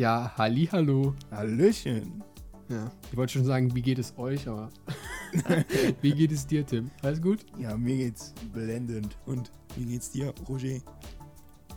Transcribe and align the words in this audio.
Ja, 0.00 0.32
halli, 0.38 0.66
hallo. 0.72 1.14
Hallöchen. 1.30 2.24
Ja, 2.70 2.90
ich 3.12 3.18
wollte 3.18 3.34
schon 3.34 3.44
sagen, 3.44 3.74
wie 3.74 3.82
geht 3.82 3.98
es 3.98 4.16
euch, 4.16 4.48
aber 4.48 4.70
wie 6.00 6.12
geht 6.12 6.32
es 6.32 6.46
dir, 6.46 6.64
Tim? 6.64 6.90
Alles 7.02 7.20
gut? 7.20 7.44
Ja, 7.58 7.76
mir 7.76 7.98
geht's 7.98 8.32
blendend. 8.50 9.18
Und 9.26 9.52
wie 9.76 9.84
geht's 9.84 10.10
dir, 10.10 10.32
Roger? 10.48 10.80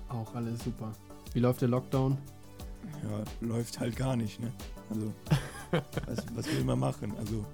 Auch 0.08 0.34
alles 0.36 0.64
super. 0.64 0.94
Wie 1.34 1.42
läuft 1.42 1.64
der 1.64 1.68
Lockdown? 1.68 2.18
Ja, 3.04 3.24
läuft 3.46 3.82
halt 3.82 3.98
gar 3.98 4.16
nicht, 4.16 4.40
ne? 4.40 4.54
Also, 4.90 5.14
was, 6.06 6.26
was 6.34 6.48
will 6.48 6.64
man 6.64 6.80
machen? 6.80 7.12
Also, 7.18 7.46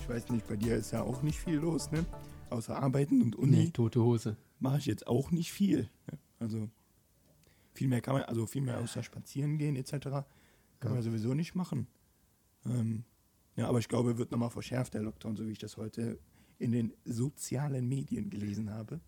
ich 0.00 0.08
weiß 0.08 0.30
nicht, 0.30 0.48
bei 0.48 0.56
dir 0.56 0.74
ist 0.74 0.90
ja 0.90 1.02
auch 1.02 1.22
nicht 1.22 1.38
viel 1.38 1.58
los, 1.58 1.92
ne? 1.92 2.04
Außer 2.50 2.76
Arbeiten 2.82 3.22
und 3.22 3.36
Uni 3.36 3.56
Nee, 3.58 3.70
tote 3.70 4.02
Hose. 4.02 4.36
mache 4.58 4.78
ich 4.78 4.86
jetzt 4.86 5.06
auch 5.06 5.30
nicht 5.30 5.52
viel. 5.52 5.88
Ne? 6.10 6.18
Also, 6.40 6.68
viel 7.76 7.88
mehr 7.88 8.00
kann 8.00 8.14
man, 8.14 8.22
also 8.24 8.46
viel 8.46 8.62
mehr 8.62 8.78
außer 8.80 9.02
spazieren 9.02 9.58
gehen 9.58 9.76
etc. 9.76 9.92
kann 9.92 10.24
Ja. 10.82 10.90
man 10.90 11.02
sowieso 11.02 11.34
nicht 11.34 11.54
machen. 11.54 11.86
Ähm, 12.64 13.04
ja, 13.54 13.68
aber 13.68 13.78
ich 13.78 13.88
glaube, 13.88 14.18
wird 14.18 14.30
nochmal 14.32 14.50
verschärft, 14.50 14.94
der 14.94 15.02
Lockdown, 15.02 15.36
so 15.36 15.46
wie 15.46 15.52
ich 15.52 15.58
das 15.58 15.76
heute 15.76 16.18
in 16.58 16.72
den 16.72 16.92
sozialen 17.04 17.88
Medien 17.88 18.30
gelesen 18.30 18.70
habe. 18.70 19.00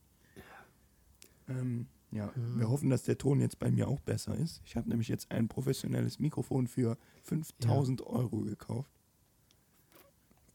Ähm, 1.48 1.86
ja, 2.10 2.26
Ja. 2.26 2.32
wir 2.58 2.68
hoffen, 2.68 2.90
dass 2.90 3.02
der 3.02 3.18
Ton 3.18 3.40
jetzt 3.40 3.58
bei 3.58 3.70
mir 3.70 3.88
auch 3.88 4.00
besser 4.00 4.34
ist. 4.36 4.60
Ich 4.64 4.76
habe 4.76 4.88
nämlich 4.88 5.08
jetzt 5.08 5.30
ein 5.30 5.48
professionelles 5.48 6.18
Mikrofon 6.18 6.66
für 6.66 6.96
5000 7.24 8.02
Euro 8.06 8.40
gekauft. 8.40 8.90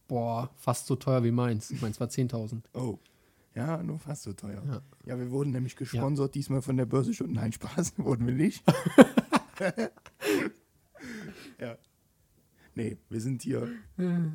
Boah, 0.08 0.50
fast 0.58 0.88
so 0.88 0.96
teuer 0.96 1.24
wie 1.24 1.32
meins. 1.32 1.72
Meins 1.82 2.00
war 2.00 2.08
10.000. 2.08 2.62
Oh, 2.74 3.00
ja, 3.56 3.84
nur 3.84 4.00
fast 4.00 4.24
so 4.24 4.34
teuer. 4.34 4.64
Ja. 4.66 4.82
Ja, 5.06 5.20
wir 5.20 5.30
wurden 5.32 5.52
nämlich 5.52 5.76
gesponsert, 5.76 6.34
diesmal 6.36 6.62
von 6.62 6.78
der 6.78 6.86
Börse 6.86 7.14
schon. 7.14 7.34
Nein, 7.34 7.52
Spaß, 7.52 7.98
wurden 7.98 8.26
wir 8.28 8.34
nicht. 8.34 8.64
ja. 11.60 11.78
Nee, 12.76 12.98
wir 13.10 13.22
sind 13.22 13.44
hier 13.44 13.70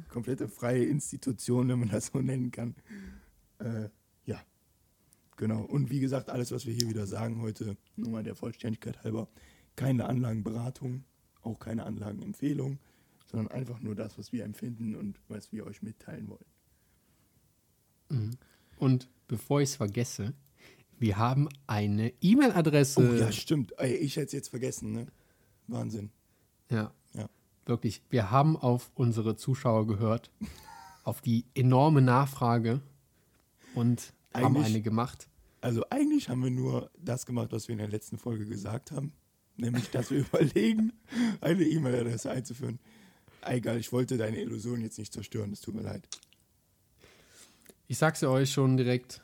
komplette 0.09 0.49
freie 0.49 0.85
Institution, 0.85 1.69
wenn 1.69 1.81
man 1.81 1.89
das 1.89 2.07
so 2.07 2.21
nennen 2.21 2.53
kann. 2.53 2.77
Äh, 3.59 3.89
ja, 4.27 4.41
genau. 5.37 5.63
Und 5.63 5.91
wie 5.91 5.99
gesagt, 5.99 6.31
alles, 6.31 6.53
was 6.53 6.65
wir 6.65 6.73
hier 6.73 6.89
wieder 6.89 7.09
sagen 7.09 7.41
heute, 7.43 7.77
nur 7.97 8.11
mal 8.11 8.23
der 8.23 8.37
Vollständigkeit 8.37 9.03
halber, 9.03 9.29
keine 9.75 10.07
Anlagenberatung, 10.07 11.05
auch 11.43 11.59
keine 11.59 11.85
Anlagenempfehlung, 11.85 12.79
sondern 13.27 13.49
einfach 13.49 13.81
nur 13.81 13.97
das, 13.97 14.17
was 14.19 14.33
wir 14.33 14.45
empfinden 14.45 14.95
und 14.95 15.19
was 15.29 15.53
wir 15.53 15.67
euch 15.67 15.83
mitteilen 15.83 16.29
wollen. 16.29 16.47
Mhm. 18.11 18.31
Und 18.79 19.09
bevor 19.27 19.61
ich 19.61 19.71
es 19.71 19.77
vergesse, 19.77 20.35
wir 20.99 21.17
haben 21.17 21.49
eine 21.67 22.13
E-Mail-Adresse. 22.21 23.01
Oh 23.01 23.15
ja, 23.15 23.31
stimmt. 23.33 23.73
Ich 23.83 24.17
hätte 24.17 24.27
es 24.27 24.33
jetzt 24.33 24.49
vergessen, 24.49 24.93
ne? 24.93 25.07
Wahnsinn. 25.67 26.11
Ja. 26.71 26.93
Ja. 27.15 27.29
Wirklich. 27.67 28.03
Wir 28.11 28.31
haben 28.31 28.57
auf 28.57 28.91
unsere 28.95 29.37
Zuschauer 29.37 29.87
gehört, 29.87 30.31
auf 31.05 31.21
die 31.21 31.45
enorme 31.55 32.03
Nachfrage 32.03 32.81
und 33.75 34.13
haben 34.35 34.57
Eigentlich- 34.57 34.67
eine 34.67 34.83
gemacht. 34.83 35.29
Also 35.61 35.85
eigentlich 35.91 36.29
haben 36.29 36.43
wir 36.45 36.51
nur 36.51 36.89
das 36.97 37.27
gemacht, 37.27 37.49
was 37.51 37.67
wir 37.67 37.73
in 37.73 37.79
der 37.79 37.89
letzten 37.89 38.17
Folge 38.17 38.47
gesagt 38.47 38.93
haben. 38.93 39.13
Nämlich, 39.57 39.91
dass 39.91 40.11
wir 40.13 40.19
überlegen, 40.33 40.93
eine 41.41 41.65
E-Mail-Adresse 41.65 42.31
einzuführen. 42.31 42.79
Egal, 43.43 43.79
ich 43.79 43.91
wollte 43.93 44.17
deine 44.17 44.41
Illusion 44.41 44.81
jetzt 44.81 44.99
nicht 44.99 45.13
zerstören, 45.13 45.53
es 45.53 45.61
tut 45.61 45.75
mir 45.75 45.83
leid. 45.83 46.09
Ich 47.89 47.99
sag's 47.99 48.21
ja 48.21 48.29
euch 48.29 48.53
schon 48.53 48.77
direkt: 48.77 49.21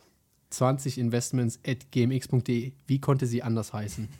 20 0.50 0.98
investments 0.98 1.60
at 1.66 1.92
gmx.de. 1.92 2.72
Wie 2.86 2.98
konnte 2.98 3.26
sie 3.26 3.42
anders 3.42 3.72
heißen? 3.72 4.08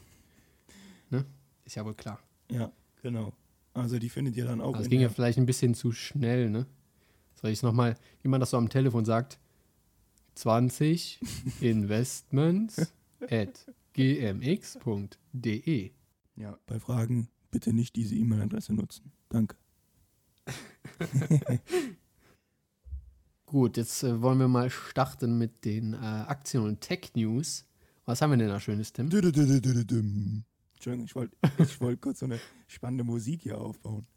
Ne? 1.11 1.27
Ist 1.67 1.77
ja 1.77 1.85
wohl 1.85 1.95
klar. 1.95 2.19
Ja, 2.51 2.73
genau. 3.03 3.35
Also 3.75 3.99
die 3.99 4.09
findet 4.09 4.37
ihr 4.37 4.47
dann 4.47 4.63
auch 4.63 4.75
es 4.75 4.87
in 4.87 4.91
ging 4.91 5.01
ja 5.03 5.11
vielleicht 5.11 5.37
ein 5.37 5.45
bisschen 5.45 5.75
zu 5.75 5.93
schnell, 5.93 6.49
ne? 6.49 6.67
Soll 7.35 7.51
ich 7.51 7.59
es 7.59 7.63
nochmal, 7.63 7.95
wie 8.23 8.29
man 8.29 8.41
das 8.41 8.51
so 8.51 8.57
am 8.57 8.71
Telefon 8.71 9.05
sagt? 9.05 9.39
20 10.35 11.21
investments 11.61 12.93
at 13.31 13.67
gmx.de. 13.93 15.91
ja, 16.37 16.59
bei 16.67 16.81
Fragen 16.81 17.29
bitte 17.51 17.73
nicht 17.73 17.95
diese 17.97 18.15
E-Mail-Adresse 18.15 18.73
nutzen. 18.73 19.13
Danke. 19.29 19.57
Gut, 23.55 23.77
jetzt 23.77 24.03
äh, 24.03 24.21
wollen 24.21 24.39
wir 24.41 24.49
mal 24.49 24.69
starten 24.69 25.39
mit 25.39 25.65
den 25.65 25.93
äh, 25.95 25.97
Aktien- 25.99 26.65
und 26.65 26.81
Tech-News. 26.81 27.65
Was 28.05 28.21
haben 28.21 28.33
wir 28.33 28.37
denn 28.37 28.49
da 28.49 28.59
Schönes, 28.59 28.93
Tim? 28.93 29.09
Dü-dü-dü-dü-dü-düm. 29.09 30.43
Entschuldigung, 30.75 31.05
ich 31.07 31.15
wollte 31.15 31.37
ich 31.63 31.81
wollt 31.81 32.01
kurz 32.01 32.19
so 32.19 32.27
eine 32.27 32.41
spannende 32.67 33.05
Musik 33.05 33.43
hier 33.43 33.57
aufbauen. 33.61 34.09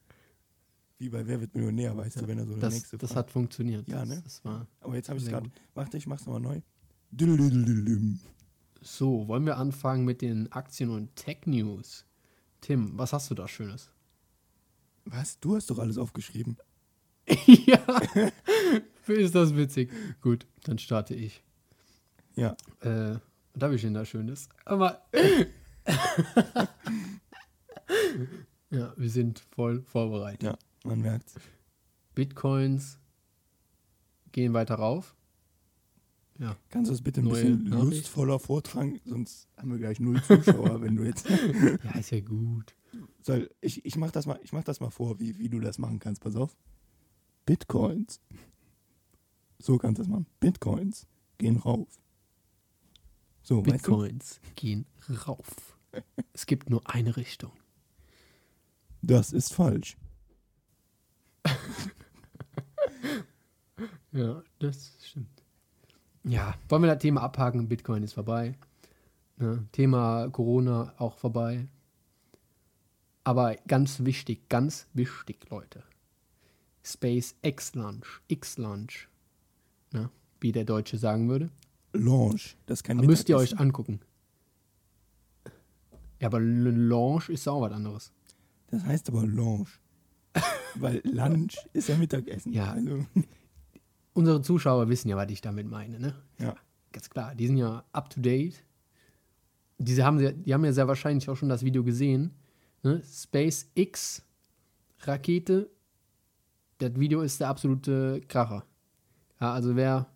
Wie 0.97 1.09
bei 1.09 1.27
Wer 1.27 1.39
wird 1.39 1.53
Millionär, 1.53 1.95
weißt 1.95 2.19
du, 2.19 2.27
wenn 2.27 2.39
er 2.39 2.47
so 2.47 2.53
eine 2.53 2.61
Das, 2.61 2.73
nächste 2.73 2.97
das 2.97 3.11
Frage- 3.11 3.19
hat 3.19 3.29
funktioniert. 3.31 3.87
Ja, 3.87 3.99
das, 3.99 4.09
ne? 4.09 4.21
das 4.23 4.43
war 4.43 4.65
Aber 4.81 4.95
jetzt 4.95 5.07
habe 5.09 5.17
ich 5.19 5.23
es 5.25 5.29
sehr 5.29 5.39
gerade. 5.39 5.51
Warte, 5.75 5.97
ich 5.97 6.07
mach's 6.07 6.25
nochmal 6.25 6.41
neu. 6.41 6.61
Dü-dü-dü-dü-düm. 7.11 8.19
So, 8.81 9.27
wollen 9.27 9.45
wir 9.45 9.57
anfangen 9.57 10.03
mit 10.03 10.23
den 10.23 10.51
Aktien- 10.51 10.89
und 10.89 11.15
Tech-News? 11.15 12.05
Tim, 12.61 12.97
was 12.97 13.13
hast 13.13 13.29
du 13.29 13.35
da 13.35 13.47
Schönes? 13.47 13.91
Was? 15.05 15.39
Du 15.39 15.55
hast 15.55 15.69
doch 15.69 15.77
alles 15.77 15.99
aufgeschrieben. 15.99 16.57
ja, 17.45 17.77
ist 19.07 19.35
das 19.35 19.55
witzig. 19.55 19.91
Gut, 20.21 20.45
dann 20.63 20.77
starte 20.79 21.13
ich. 21.15 21.43
Ja. 22.35 22.55
Äh, 22.81 23.15
was 23.53 23.63
habe 23.63 23.75
ich 23.75 23.81
denn 23.81 23.93
da 23.93 24.05
Schönes? 24.05 24.49
Aber. 24.65 25.01
ja, 28.69 28.93
wir 28.95 29.09
sind 29.09 29.39
voll 29.51 29.81
vorbereitet. 29.81 30.43
Ja, 30.43 30.57
man 30.83 31.01
merkt's. 31.01 31.35
Bitcoins 32.13 32.99
gehen 34.31 34.53
weiter 34.53 34.75
rauf. 34.75 35.15
Ja, 36.39 36.55
Kannst 36.69 36.89
du 36.89 36.93
das 36.93 37.01
bitte 37.01 37.21
ein 37.21 37.25
Neue 37.25 37.33
bisschen 37.33 37.63
Nachricht? 37.63 37.85
lustvoller 37.85 38.37
vortragen? 38.39 38.99
Sonst 39.05 39.47
haben 39.57 39.71
wir 39.71 39.79
gleich 39.79 39.99
null 39.99 40.21
Zuschauer, 40.21 40.81
wenn 40.83 40.95
du 40.95 41.03
jetzt. 41.03 41.27
ja 41.29 41.97
ist 41.97 42.11
ja 42.11 42.19
gut. 42.19 42.75
Soll, 43.23 43.49
ich, 43.59 43.83
ich 43.85 43.95
mach 43.97 44.11
das 44.11 44.27
mal, 44.27 44.39
ich 44.43 44.53
mach 44.53 44.63
das 44.63 44.79
mal 44.79 44.91
vor, 44.91 45.19
wie, 45.19 45.39
wie 45.39 45.49
du 45.49 45.59
das 45.59 45.79
machen 45.79 45.99
kannst. 45.99 46.21
Pass 46.21 46.35
auf. 46.35 46.55
Bitcoins. 47.45 48.21
So 49.59 49.77
kannst 49.77 49.99
du 49.99 50.03
das 50.03 50.09
machen. 50.09 50.27
Bitcoins 50.39 51.07
gehen 51.37 51.57
rauf. 51.57 51.87
So, 53.41 53.65
weißt 53.65 53.67
du? 53.67 53.71
Bitcoins 53.71 54.39
gehen 54.55 54.85
rauf. 55.25 55.77
Es 56.33 56.45
gibt 56.45 56.69
nur 56.69 56.81
eine 56.89 57.17
Richtung. 57.17 57.51
Das 59.01 59.33
ist 59.33 59.53
falsch. 59.53 59.97
Ja, 64.11 64.41
das 64.59 64.93
stimmt. 65.03 65.43
Ja, 66.23 66.55
wollen 66.69 66.81
wir 66.81 66.91
das 66.91 67.01
Thema 67.01 67.21
abhaken? 67.21 67.67
Bitcoin 67.67 68.01
ist 68.01 68.13
vorbei. 68.13 68.55
Ne? 69.37 69.67
Thema 69.71 70.29
Corona 70.29 70.93
auch 70.97 71.17
vorbei. 71.17 71.67
Aber 73.23 73.55
ganz 73.67 74.05
wichtig, 74.05 74.49
ganz 74.49 74.87
wichtig, 74.93 75.49
Leute. 75.51 75.83
Space 76.83 77.35
X 77.43 77.75
Launch, 77.75 78.07
X 78.27 78.57
Launch. 78.57 79.07
Ne? 79.91 80.09
Wie 80.39 80.51
der 80.51 80.65
Deutsche 80.65 80.97
sagen 80.97 81.29
würde. 81.29 81.49
Launch. 81.93 82.57
Das 82.65 82.83
kann 82.83 82.97
müsst 82.97 83.29
ihr 83.29 83.37
euch 83.37 83.57
angucken. 83.59 83.99
Ja, 86.19 86.27
aber 86.27 86.39
L- 86.39 86.87
Launch 86.87 87.29
ist 87.29 87.47
auch 87.47 87.61
was 87.61 87.71
anderes. 87.71 88.11
Das 88.67 88.83
heißt 88.83 89.09
aber 89.09 89.25
Launch. 89.25 89.79
Weil 90.75 91.01
Lunch 91.05 91.57
ist 91.73 91.89
ja 91.89 91.97
Mittagessen. 91.97 92.53
Ja. 92.53 92.71
Also, 92.71 93.05
Unsere 94.13 94.41
Zuschauer 94.41 94.89
wissen 94.89 95.09
ja, 95.09 95.15
was 95.17 95.29
ich 95.31 95.41
damit 95.41 95.67
meine, 95.69 95.99
ne? 95.99 96.15
ja. 96.39 96.55
Ganz 96.91 97.09
klar, 97.09 97.35
die 97.35 97.45
sind 97.47 97.57
ja 97.57 97.83
up 97.91 98.09
to 98.09 98.19
date. 98.21 98.63
Diese 99.77 100.03
haben, 100.03 100.17
die 100.43 100.53
haben 100.53 100.65
ja 100.65 100.73
sehr 100.73 100.87
wahrscheinlich 100.87 101.29
auch 101.29 101.35
schon 101.35 101.49
das 101.49 101.63
Video 101.63 101.83
gesehen. 101.83 102.31
Ne? 102.81 103.03
SpaceX 103.03 104.23
Rakete. 105.01 105.69
Das 106.79 106.95
Video 106.95 107.21
ist 107.21 107.39
der 107.39 107.49
absolute 107.49 108.21
Kracher. 108.27 108.65
Ja, 109.39 109.53
also 109.53 109.75
wer 109.75 110.07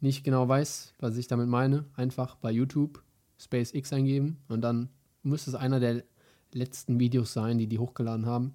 nicht 0.00 0.24
genau 0.24 0.48
weiß, 0.48 0.94
was 0.98 1.16
ich 1.16 1.26
damit 1.26 1.48
meine, 1.48 1.84
einfach 1.94 2.36
bei 2.36 2.50
YouTube 2.50 3.02
SpaceX 3.38 3.92
eingeben 3.92 4.38
und 4.48 4.60
dann 4.60 4.90
müsste 5.22 5.50
es 5.50 5.56
einer 5.56 5.80
der 5.80 6.04
letzten 6.52 7.00
Videos 7.00 7.32
sein, 7.32 7.58
die 7.58 7.66
die 7.66 7.78
hochgeladen 7.78 8.26
haben. 8.26 8.54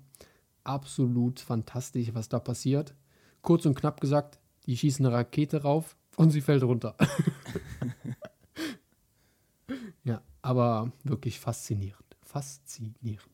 Absolut 0.64 1.40
fantastisch, 1.40 2.14
was 2.14 2.30
da 2.30 2.40
passiert. 2.40 2.96
Kurz 3.42 3.66
und 3.66 3.76
knapp 3.76 4.00
gesagt, 4.02 4.40
die 4.66 4.78
schießen 4.78 5.06
eine 5.06 5.16
Rakete 5.16 5.64
rauf 5.64 5.96
und 6.16 6.32
sie 6.32 6.42
fällt 6.42 6.64
runter. 6.64 6.96
ja, 10.04 10.22
aber 10.42 10.92
wirklich 11.04 11.40
faszinierend. 11.40 12.18
Faszinierend. 12.22 13.30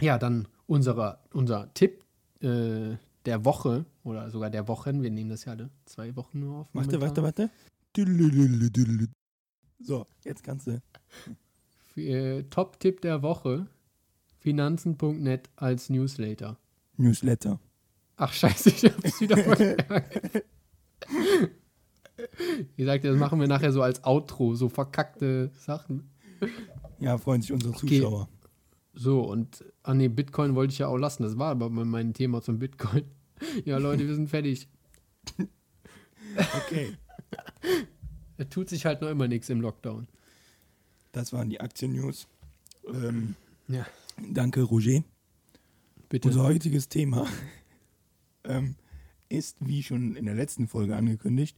Ja, 0.00 0.18
dann 0.18 0.48
unsere, 0.66 1.18
unser 1.32 1.72
Tipp 1.74 2.02
äh, 2.40 2.96
der 3.26 3.44
Woche 3.44 3.84
oder 4.04 4.30
sogar 4.30 4.50
der 4.50 4.68
Wochen. 4.68 5.02
Wir 5.02 5.10
nehmen 5.10 5.30
das 5.30 5.44
ja 5.44 5.52
alle 5.52 5.70
zwei 5.84 6.14
Wochen 6.16 6.40
nur 6.40 6.58
auf. 6.60 6.68
Warte, 6.72 7.00
warte, 7.00 7.22
warte. 7.22 7.50
So, 9.80 10.06
jetzt 10.24 10.42
kannst 10.44 10.66
du. 10.66 10.80
Äh, 11.96 12.44
Top-Tipp 12.44 13.00
der 13.02 13.22
Woche 13.22 13.66
Finanzen.net 14.38 15.50
als 15.56 15.90
Newsletter. 15.90 16.56
Newsletter. 16.96 17.60
Ach 18.16 18.32
scheiße, 18.32 18.70
ich 18.70 18.84
hab's 18.84 19.20
wieder 19.20 19.36
verkackt. 19.36 20.44
Ihr 22.76 22.86
sagt, 22.86 23.04
das 23.04 23.16
machen 23.16 23.40
wir 23.40 23.46
nachher 23.48 23.72
so 23.72 23.82
als 23.82 24.04
Outro, 24.04 24.54
so 24.54 24.68
verkackte 24.68 25.50
Sachen. 25.58 26.10
Ja, 26.98 27.18
freuen 27.18 27.42
sich 27.42 27.52
unsere 27.52 27.74
Okay. 27.74 28.00
Zuschauer. 28.00 28.28
So, 28.94 29.22
und, 29.22 29.64
ah 29.82 29.94
nee, 29.94 30.08
Bitcoin 30.08 30.54
wollte 30.54 30.72
ich 30.72 30.78
ja 30.78 30.86
auch 30.88 30.98
lassen. 30.98 31.22
Das 31.22 31.38
war 31.38 31.50
aber 31.50 31.70
mein- 31.70 32.12
Thema 32.14 32.42
zum 32.42 32.58
Bitcoin. 32.58 33.04
Ja, 33.64 33.78
Leute, 33.78 34.06
wir 34.06 34.14
sind 34.14 34.28
fertig. 34.28 34.68
Okay, 36.56 36.96
Es 38.36 38.48
tut 38.50 38.68
sich 38.68 38.86
halt 38.86 39.00
noch 39.02 39.08
immer 39.10 39.26
nichts 39.28 39.48
im 39.50 39.60
Lockdown. 39.60 40.06
das 41.12 41.32
waren 41.32 41.50
die 41.50 41.60
Aktien-News. 41.60 42.28
Ähm, 42.86 43.34
Ja, 43.68 43.84
danke, 44.30 44.62
Roger. 44.62 45.02
bitte. 46.08 46.28
Unser 46.28 46.44
heutiges 46.44 46.88
Thema 46.88 47.26
ähm, 48.44 48.76
ist, 49.28 49.56
wie 49.60 49.82
schon 49.82 50.14
in 50.14 50.26
der 50.26 50.34
letzten 50.36 50.68
Folge 50.68 50.94
angekündigt, 50.96 51.56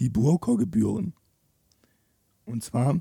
die 0.00 0.08
Brokergebühren. 0.08 1.14
Und 2.46 2.64
zwar 2.64 3.00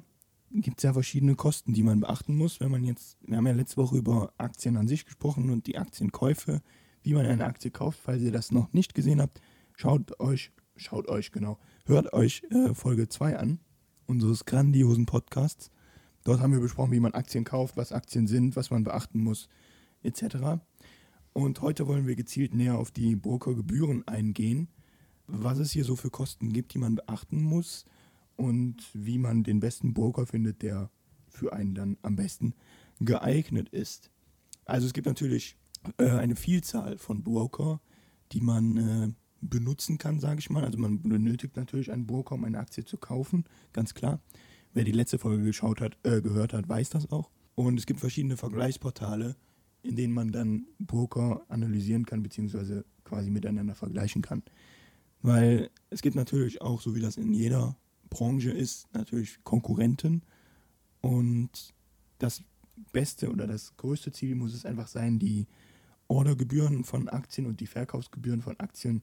gibt 0.54 0.80
es 0.80 0.84
ja 0.84 0.94
verschiedene 0.94 1.36
Kosten, 1.36 1.74
die 1.74 1.84
man 1.84 2.02
beachten 2.02 2.36
muss, 2.36 2.60
wenn 2.60 2.72
man 2.72 2.84
jetzt, 2.84 3.18
wir 3.22 3.38
haben 3.38 3.48
ja 3.48 3.54
letzte 3.54 3.78
Woche 3.78 3.98
über 3.98 4.34
Aktien 4.38 4.78
an 4.78 4.88
sich 4.88 5.06
gesprochen 5.06 5.50
und 5.50 5.68
die 5.68 5.78
Aktienkäufe, 5.78 6.62
wie 7.04 7.14
man 7.14 7.26
eine 7.26 7.46
Aktie 7.46 7.72
kauft. 7.72 8.00
Falls 8.04 8.22
ihr 8.22 8.32
das 8.32 8.52
noch 8.52 8.74
nicht 8.74 8.94
gesehen 8.94 9.22
habt, 9.22 9.42
schaut 9.78 10.20
euch, 10.20 10.52
schaut 10.76 11.08
euch 11.08 11.32
genau, 11.32 11.58
hört 11.86 12.14
euch 12.14 12.44
äh, 12.52 12.74
Folge 12.74 13.08
2 13.08 13.38
an, 13.38 13.60
unseres 14.08 14.46
grandiosen 14.46 15.06
Podcasts. 15.06 15.72
Dort 16.24 16.42
haben 16.42 16.54
wir 16.54 16.60
besprochen, 16.60 16.92
wie 16.92 17.00
man 17.00 17.14
Aktien 17.14 17.46
kauft, 17.46 17.78
was 17.78 17.92
Aktien 17.92 18.28
sind, 18.28 18.56
was 18.56 18.70
man 18.70 18.84
beachten 18.84 19.24
muss, 19.24 19.48
etc. 20.04 20.62
Und 21.34 21.62
heute 21.62 21.88
wollen 21.88 22.08
wir 22.08 22.16
gezielt 22.16 22.54
näher 22.54 22.78
auf 22.78 22.92
die 22.92 23.16
Brokergebühren 23.16 24.08
eingehen, 24.08 24.68
was 25.28 25.60
es 25.60 25.72
hier 25.72 25.86
so 25.86 25.96
für 25.96 26.10
Kosten 26.10 26.52
gibt, 26.52 26.74
die 26.74 26.78
man 26.78 26.96
beachten 26.96 27.42
muss 27.42 27.86
und 28.36 28.78
wie 28.94 29.18
man 29.18 29.44
den 29.44 29.60
besten 29.60 29.94
Broker 29.94 30.26
findet, 30.26 30.62
der 30.62 30.90
für 31.30 31.54
einen 31.54 31.76
dann 31.76 31.98
am 32.02 32.16
besten 32.16 32.54
geeignet 33.00 33.70
ist. 33.70 34.12
Also 34.66 34.88
es 34.88 34.94
gibt 34.94 35.08
natürlich 35.08 35.58
äh, 35.98 36.10
eine 36.10 36.36
Vielzahl 36.36 36.98
von 36.98 37.24
Broker, 37.24 37.82
die 38.32 38.42
man 38.42 38.78
äh, 38.78 39.14
benutzen 39.42 39.98
kann, 39.98 40.20
sage 40.20 40.40
ich 40.40 40.50
mal. 40.50 40.64
Also 40.64 40.78
man 40.78 41.02
benötigt 41.02 41.56
natürlich 41.56 41.92
einen 41.92 42.06
Broker, 42.06 42.36
um 42.36 42.44
eine 42.44 42.60
Aktie 42.60 42.86
zu 42.86 42.98
kaufen, 42.98 43.46
ganz 43.74 43.94
klar. 43.94 44.22
Wer 44.74 44.84
die 44.84 44.92
letzte 44.92 45.18
Folge 45.18 45.44
geschaut 45.44 45.82
hat, 45.82 45.98
äh, 46.04 46.22
gehört 46.22 46.54
hat, 46.54 46.70
weiß 46.70 46.90
das 46.90 47.12
auch. 47.12 47.32
Und 47.56 47.78
es 47.78 47.86
gibt 47.86 48.00
verschiedene 48.00 48.38
Vergleichsportale, 48.38 49.36
in 49.84 49.96
denen 49.96 50.14
man 50.14 50.32
dann 50.32 50.68
Broker 50.80 51.44
analysieren 51.50 52.06
kann, 52.06 52.24
beziehungsweise 52.24 52.86
quasi 53.04 53.30
miteinander 53.30 53.76
vergleichen 53.76 54.22
kann. 54.22 54.44
Weil 55.22 55.70
es 55.90 56.02
gibt 56.02 56.16
natürlich 56.16 56.62
auch, 56.62 56.82
so 56.82 56.96
wie 56.96 57.02
das 57.02 57.18
in 57.18 57.34
jeder 57.34 57.76
Branche 58.12 58.52
ist, 58.52 58.94
natürlich 58.94 59.44
Konkurrenten. 59.44 60.22
Und 61.02 61.74
das 62.20 62.44
beste 62.92 63.32
oder 63.32 63.48
das 63.48 63.76
größte 63.78 64.12
Ziel 64.12 64.36
muss 64.36 64.54
es 64.54 64.66
einfach 64.66 64.88
sein, 64.88 65.18
die 65.18 65.48
Ordergebühren 66.08 66.84
von 66.84 67.10
Aktien 67.10 67.48
und 67.48 67.60
die 67.60 67.68
Verkaufsgebühren 67.68 68.44
von 68.44 68.60
Aktien 68.60 69.02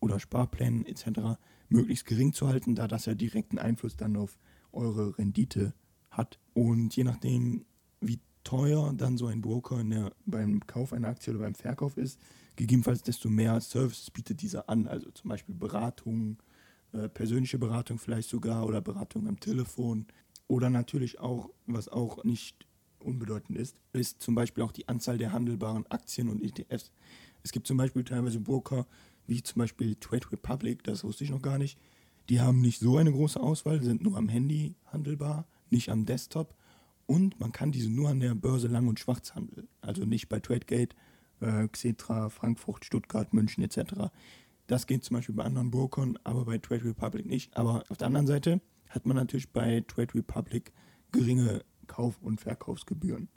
oder 0.00 0.20
Sparplänen 0.20 0.84
etc. 0.84 1.38
möglichst 1.68 2.04
gering 2.04 2.34
zu 2.34 2.48
halten, 2.48 2.74
da 2.74 2.86
das 2.86 3.06
ja 3.06 3.14
direkten 3.14 3.58
Einfluss 3.58 3.96
dann 3.96 4.16
auf 4.16 4.38
eure 4.72 5.16
Rendite 5.16 5.72
hat. 6.10 6.38
Und 6.52 6.94
je 6.96 7.04
nachdem, 7.04 7.64
wie 8.00 8.20
teuer 8.44 8.92
dann 8.92 9.18
so 9.18 9.26
ein 9.26 9.40
Broker 9.40 9.82
der, 9.84 10.12
beim 10.26 10.66
Kauf 10.66 10.92
einer 10.92 11.08
Aktie 11.08 11.32
oder 11.32 11.42
beim 11.42 11.54
Verkauf 11.54 11.96
ist, 11.96 12.20
gegebenenfalls 12.56 13.02
desto 13.02 13.28
mehr 13.28 13.60
Services 13.60 14.10
bietet 14.10 14.42
dieser 14.42 14.68
an. 14.68 14.88
Also 14.88 15.10
zum 15.10 15.28
Beispiel 15.28 15.54
Beratung, 15.54 16.38
äh, 16.92 17.08
persönliche 17.08 17.58
Beratung 17.58 17.98
vielleicht 17.98 18.28
sogar 18.28 18.66
oder 18.66 18.80
Beratung 18.80 19.26
am 19.28 19.40
Telefon. 19.40 20.06
Oder 20.46 20.70
natürlich 20.70 21.20
auch, 21.20 21.50
was 21.66 21.88
auch 21.88 22.24
nicht 22.24 22.66
unbedeutend 23.00 23.58
ist, 23.58 23.76
ist 23.92 24.22
zum 24.22 24.34
Beispiel 24.34 24.64
auch 24.64 24.72
die 24.72 24.88
Anzahl 24.88 25.18
der 25.18 25.32
handelbaren 25.32 25.86
Aktien 25.90 26.28
und 26.28 26.42
ETFs. 26.42 26.90
Es 27.42 27.52
gibt 27.52 27.66
zum 27.66 27.76
Beispiel 27.76 28.04
teilweise 28.04 28.40
Broker, 28.40 28.86
wie 29.26 29.42
zum 29.42 29.60
Beispiel 29.60 29.94
Trade 29.96 30.32
Republic, 30.32 30.82
das 30.84 31.04
wusste 31.04 31.24
ich 31.24 31.30
noch 31.30 31.42
gar 31.42 31.58
nicht. 31.58 31.78
Die 32.28 32.40
haben 32.40 32.60
nicht 32.60 32.80
so 32.80 32.96
eine 32.96 33.12
große 33.12 33.40
Auswahl, 33.40 33.82
sind 33.82 34.02
nur 34.02 34.16
am 34.16 34.28
Handy 34.28 34.74
handelbar, 34.86 35.46
nicht 35.70 35.90
am 35.90 36.04
Desktop. 36.04 36.54
Und 37.06 37.40
man 37.40 37.52
kann 37.52 37.72
diese 37.72 37.90
nur 37.90 38.10
an 38.10 38.20
der 38.20 38.34
Börse 38.34 38.68
Lang- 38.68 38.88
und 38.88 39.00
Schwarz 39.00 39.34
handeln. 39.34 39.68
Also 39.80 40.04
nicht 40.04 40.28
bei 40.28 40.40
Tradegate, 40.40 40.94
äh, 41.40 41.68
Xetra, 41.68 42.28
Frankfurt, 42.28 42.84
Stuttgart, 42.84 43.32
München 43.32 43.62
etc. 43.64 44.10
Das 44.68 44.86
geht 44.86 45.02
zum 45.02 45.16
Beispiel 45.16 45.34
bei 45.34 45.44
anderen 45.44 45.70
Brokern, 45.70 46.18
aber 46.24 46.44
bei 46.44 46.58
Trade 46.58 46.84
Republic 46.84 47.26
nicht. 47.26 47.56
Aber 47.56 47.82
auf 47.88 47.96
der 47.96 48.06
anderen 48.06 48.26
Seite 48.26 48.60
hat 48.90 49.06
man 49.06 49.16
natürlich 49.16 49.50
bei 49.50 49.82
Trade 49.88 50.14
Republic 50.14 50.72
geringe 51.10 51.64
Kauf- 51.86 52.20
und 52.20 52.40
Verkaufsgebühren. 52.40 53.28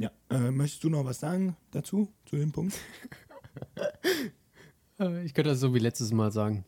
Ja, 0.00 0.10
äh, 0.30 0.50
möchtest 0.50 0.82
du 0.82 0.90
noch 0.90 1.04
was 1.04 1.20
sagen 1.20 1.56
dazu, 1.70 2.12
zu 2.26 2.36
dem 2.36 2.52
Punkt? 2.52 2.76
Äh, 4.98 5.24
Ich 5.24 5.32
könnte 5.32 5.50
das 5.50 5.60
so 5.60 5.74
wie 5.74 5.78
letztes 5.78 6.12
Mal 6.12 6.30
sagen. 6.30 6.64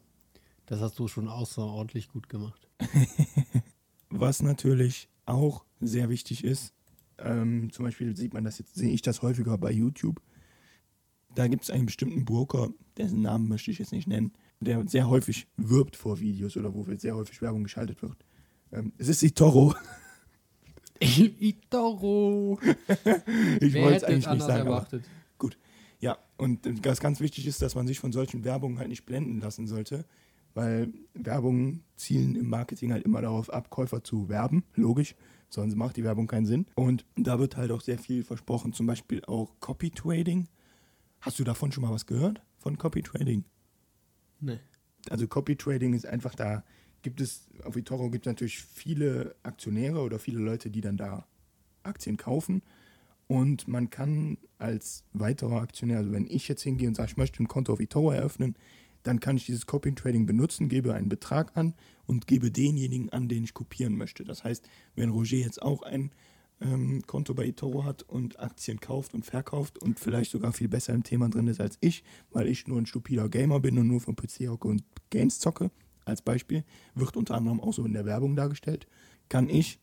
Das 0.66 0.80
hast 0.80 0.98
du 0.98 1.06
schon 1.06 1.28
außerordentlich 1.28 2.08
gut 2.08 2.28
gemacht. 2.30 2.66
Was 4.08 4.42
natürlich 4.42 5.10
auch 5.26 5.64
sehr 5.80 6.08
wichtig 6.08 6.42
ist, 6.42 6.72
ähm, 7.18 7.70
zum 7.72 7.84
Beispiel 7.84 8.16
sieht 8.16 8.32
man 8.32 8.44
das 8.44 8.58
jetzt, 8.58 8.74
sehe 8.74 8.90
ich 8.90 9.02
das 9.02 9.20
häufiger 9.20 9.58
bei 9.58 9.70
YouTube. 9.70 10.22
Da 11.34 11.46
gibt 11.46 11.64
es 11.64 11.70
einen 11.70 11.86
bestimmten 11.86 12.24
Broker, 12.24 12.70
dessen 12.96 13.22
Namen 13.22 13.48
möchte 13.48 13.70
ich 13.70 13.78
jetzt 13.78 13.92
nicht 13.92 14.06
nennen, 14.06 14.32
der 14.60 14.86
sehr 14.86 15.08
häufig 15.08 15.46
wirbt 15.56 15.96
vor 15.96 16.20
Videos 16.20 16.56
oder 16.56 16.74
wo 16.74 16.84
sehr 16.96 17.16
häufig 17.16 17.40
Werbung 17.42 17.64
geschaltet 17.64 18.02
wird. 18.02 18.16
Ähm, 18.72 18.92
es 18.98 19.08
ist 19.08 19.22
eToro. 19.22 19.74
Itoro! 21.00 22.58
Ich 23.60 23.74
wollte 23.74 23.96
es 23.96 24.04
eigentlich 24.04 24.28
nicht 24.28 24.42
sagen. 24.42 24.66
Erwartet? 24.66 25.04
gut. 25.38 25.58
Ja, 26.00 26.18
und 26.36 26.86
was 26.86 27.00
ganz 27.00 27.20
wichtig 27.20 27.46
ist, 27.46 27.62
dass 27.62 27.74
man 27.74 27.86
sich 27.86 27.98
von 27.98 28.12
solchen 28.12 28.44
Werbungen 28.44 28.78
halt 28.78 28.88
nicht 28.88 29.06
blenden 29.06 29.40
lassen 29.40 29.66
sollte, 29.66 30.04
weil 30.54 30.92
Werbungen 31.14 31.84
zielen 31.96 32.36
im 32.36 32.48
Marketing 32.48 32.92
halt 32.92 33.04
immer 33.04 33.22
darauf 33.22 33.50
ab, 33.50 33.70
Käufer 33.70 34.04
zu 34.04 34.28
werben. 34.28 34.64
Logisch, 34.74 35.14
sonst 35.48 35.76
macht 35.76 35.96
die 35.96 36.04
Werbung 36.04 36.26
keinen 36.26 36.46
Sinn. 36.46 36.66
Und 36.74 37.04
da 37.16 37.38
wird 37.38 37.56
halt 37.56 37.70
auch 37.70 37.80
sehr 37.80 37.98
viel 37.98 38.22
versprochen, 38.22 38.72
zum 38.72 38.86
Beispiel 38.86 39.24
auch 39.26 39.54
Copy 39.60 39.90
Trading. 39.90 40.48
Hast 41.22 41.38
du 41.38 41.44
davon 41.44 41.70
schon 41.70 41.82
mal 41.82 41.92
was 41.92 42.06
gehört? 42.06 42.42
Von 42.58 42.76
Copy 42.78 43.00
Trading? 43.00 43.44
Nee. 44.40 44.58
Also 45.08 45.28
Copy 45.28 45.54
Trading 45.56 45.94
ist 45.94 46.04
einfach 46.04 46.34
da, 46.34 46.64
gibt 47.02 47.20
es, 47.20 47.46
auf 47.62 47.76
eToro 47.76 48.10
gibt 48.10 48.26
es 48.26 48.30
natürlich 48.30 48.58
viele 48.58 49.36
Aktionäre 49.44 50.00
oder 50.00 50.18
viele 50.18 50.40
Leute, 50.40 50.68
die 50.68 50.80
dann 50.80 50.96
da 50.96 51.26
Aktien 51.84 52.16
kaufen. 52.16 52.62
Und 53.28 53.68
man 53.68 53.88
kann 53.88 54.36
als 54.58 55.04
weiterer 55.12 55.60
Aktionär, 55.60 55.98
also 55.98 56.10
wenn 56.10 56.26
ich 56.26 56.48
jetzt 56.48 56.62
hingehe 56.62 56.88
und 56.88 56.96
sage, 56.96 57.12
ich 57.12 57.16
möchte 57.16 57.40
ein 57.40 57.48
Konto 57.48 57.72
auf 57.72 57.80
eToro 57.80 58.10
eröffnen, 58.10 58.56
dann 59.04 59.20
kann 59.20 59.36
ich 59.36 59.46
dieses 59.46 59.66
Copy 59.66 59.94
Trading 59.94 60.26
benutzen, 60.26 60.68
gebe 60.68 60.92
einen 60.92 61.08
Betrag 61.08 61.56
an 61.56 61.74
und 62.04 62.26
gebe 62.26 62.50
denjenigen 62.50 63.10
an, 63.10 63.28
den 63.28 63.44
ich 63.44 63.54
kopieren 63.54 63.96
möchte. 63.96 64.24
Das 64.24 64.42
heißt, 64.42 64.68
wenn 64.96 65.10
Roger 65.10 65.38
jetzt 65.38 65.62
auch 65.62 65.82
ein 65.82 66.10
ähm, 66.62 67.02
Konto 67.06 67.34
bei 67.34 67.46
eToro 67.46 67.84
hat 67.84 68.02
und 68.02 68.38
Aktien 68.40 68.80
kauft 68.80 69.14
und 69.14 69.24
verkauft 69.24 69.78
und 69.78 69.98
vielleicht 69.98 70.30
sogar 70.30 70.52
viel 70.52 70.68
besser 70.68 70.94
im 70.94 71.02
Thema 71.02 71.28
drin 71.28 71.48
ist 71.48 71.60
als 71.60 71.76
ich, 71.80 72.04
weil 72.30 72.48
ich 72.48 72.66
nur 72.66 72.78
ein 72.78 72.86
stupider 72.86 73.28
Gamer 73.28 73.60
bin 73.60 73.78
und 73.78 73.88
nur 73.88 74.00
vom 74.00 74.16
PC 74.16 74.48
hocke 74.48 74.68
und 74.68 74.84
Games 75.10 75.38
zocke, 75.38 75.70
als 76.04 76.22
Beispiel, 76.22 76.64
wird 76.94 77.16
unter 77.16 77.34
anderem 77.34 77.60
auch 77.60 77.72
so 77.72 77.84
in 77.84 77.92
der 77.92 78.04
Werbung 78.04 78.36
dargestellt, 78.36 78.86
kann 79.28 79.48
ich, 79.48 79.78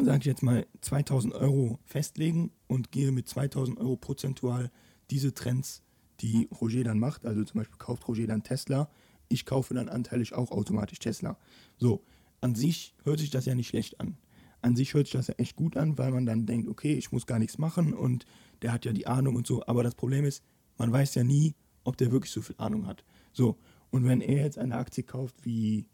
sage 0.00 0.18
ich 0.18 0.24
jetzt 0.24 0.42
mal, 0.42 0.66
2000 0.80 1.34
Euro 1.34 1.78
festlegen 1.84 2.50
und 2.66 2.92
gehe 2.92 3.12
mit 3.12 3.28
2000 3.28 3.78
Euro 3.78 3.96
prozentual 3.96 4.70
diese 5.10 5.34
Trends, 5.34 5.82
die 6.20 6.48
Roger 6.60 6.84
dann 6.84 6.98
macht, 6.98 7.26
also 7.26 7.44
zum 7.44 7.58
Beispiel 7.58 7.78
kauft 7.78 8.08
Roger 8.08 8.26
dann 8.26 8.42
Tesla, 8.42 8.88
ich 9.28 9.46
kaufe 9.46 9.74
dann 9.74 9.88
anteilig 9.88 10.34
auch 10.34 10.50
automatisch 10.50 10.98
Tesla. 10.98 11.38
So, 11.76 12.04
an 12.40 12.54
sich 12.54 12.94
hört 13.04 13.18
sich 13.18 13.30
das 13.30 13.46
ja 13.46 13.54
nicht 13.54 13.68
schlecht 13.68 14.00
an. 14.00 14.16
An 14.64 14.76
sich 14.76 14.94
hört 14.94 15.06
sich 15.06 15.12
das 15.12 15.26
ja 15.26 15.34
echt 15.36 15.56
gut 15.56 15.76
an, 15.76 15.98
weil 15.98 16.10
man 16.10 16.24
dann 16.24 16.46
denkt, 16.46 16.68
okay, 16.68 16.94
ich 16.94 17.12
muss 17.12 17.26
gar 17.26 17.38
nichts 17.38 17.58
machen 17.58 17.92
und 17.92 18.24
der 18.62 18.72
hat 18.72 18.86
ja 18.86 18.94
die 18.94 19.06
Ahnung 19.06 19.36
und 19.36 19.46
so. 19.46 19.62
Aber 19.66 19.82
das 19.82 19.94
Problem 19.94 20.24
ist, 20.24 20.42
man 20.78 20.90
weiß 20.90 21.16
ja 21.16 21.22
nie, 21.22 21.54
ob 21.84 21.98
der 21.98 22.10
wirklich 22.10 22.32
so 22.32 22.40
viel 22.40 22.56
Ahnung 22.56 22.86
hat. 22.86 23.04
So, 23.34 23.58
und 23.90 24.06
wenn 24.06 24.22
er 24.22 24.42
jetzt 24.42 24.56
eine 24.56 24.78
Aktie 24.78 25.04
kauft 25.04 25.44
wie, 25.44 25.86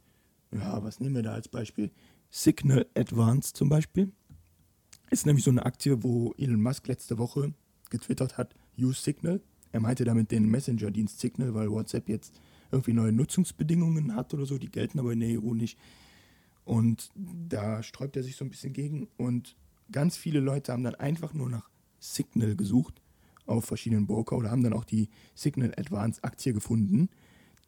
ja, 0.53 0.85
was 0.85 1.00
nehmen 1.00 1.17
wir 1.17 1.23
da 1.25 1.33
als 1.33 1.49
Beispiel? 1.49 1.91
Signal 2.31 2.87
Advance 2.95 3.55
zum 3.55 3.69
Beispiel. 3.69 4.12
Ist 5.11 5.27
nämlich 5.27 5.45
so 5.45 5.50
eine 5.50 5.67
Aktie, 5.67 6.05
wo 6.05 6.33
Elon 6.39 6.62
Musk 6.62 6.87
letzte 6.87 7.19
Woche 7.19 7.53
getwittert 7.91 8.39
hat, 8.39 8.55
use 8.79 9.03
Signal. 9.03 9.41
Er 9.73 9.81
meinte 9.81 10.05
damit 10.05 10.31
den 10.31 10.49
Messenger-Dienst 10.49 11.19
Signal, 11.19 11.55
weil 11.55 11.73
WhatsApp 11.73 12.09
jetzt 12.09 12.41
irgendwie 12.71 12.93
neue 12.93 13.11
Nutzungsbedingungen 13.11 14.15
hat 14.15 14.33
oder 14.33 14.47
so, 14.47 14.59
die 14.59 14.71
gelten 14.71 15.00
aber 15.00 15.12
in 15.12 15.19
der 15.19 15.43
EU 15.43 15.55
nicht. 15.55 15.77
Und 16.71 17.11
da 17.17 17.83
sträubt 17.83 18.17
er 18.17 18.23
sich 18.23 18.37
so 18.37 18.45
ein 18.45 18.49
bisschen 18.49 18.73
gegen. 18.73 19.09
Und 19.17 19.57
ganz 19.91 20.17
viele 20.17 20.39
Leute 20.39 20.73
haben 20.73 20.85
dann 20.85 20.95
einfach 20.95 21.35
nur 21.35 21.50
nach 21.50 21.69
Signal 21.99 22.55
gesucht 22.55 23.03
auf 23.45 23.65
verschiedenen 23.65 24.07
Broker 24.07 24.37
oder 24.37 24.53
haben 24.53 24.62
dann 24.62 24.75
auch 24.75 24.85
die 24.85 25.09
Signal 25.35 25.75
Advance 25.77 26.23
Aktie 26.23 26.53
gefunden, 26.53 27.09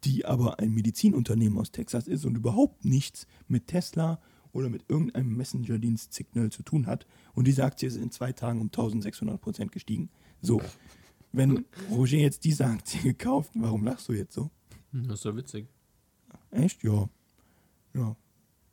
die 0.05 0.23
aber 0.23 0.59
ein 0.59 0.71
Medizinunternehmen 0.73 1.59
aus 1.59 1.71
Texas 1.71 2.07
ist 2.07 2.23
und 2.23 2.37
überhaupt 2.37 2.85
nichts 2.85 3.27
mit 3.49 3.67
Tesla 3.67 4.21
oder 4.53 4.69
mit 4.69 4.85
irgendeinem 4.87 5.35
Messenger-Dienst 5.35 6.13
Signal 6.13 6.49
zu 6.49 6.63
tun 6.63 6.87
hat. 6.87 7.05
Und 7.33 7.45
diese 7.45 7.65
Aktie 7.65 7.89
ist 7.89 7.97
in 7.97 8.09
zwei 8.09 8.31
Tagen 8.31 8.61
um 8.61 8.67
1600 8.67 9.41
Prozent 9.41 9.73
gestiegen. 9.73 10.11
So, 10.41 10.61
wenn 11.33 11.65
Roger 11.91 12.19
jetzt 12.19 12.45
diese 12.45 12.67
Aktie 12.67 13.01
gekauft, 13.01 13.51
warum 13.55 13.83
lachst 13.83 14.07
du 14.07 14.13
jetzt 14.13 14.33
so? 14.33 14.49
Das 14.93 15.19
ist 15.19 15.25
ja 15.25 15.35
witzig. 15.35 15.67
Echt? 16.51 16.81
Ja. 16.85 17.09
Ja. 17.93 18.15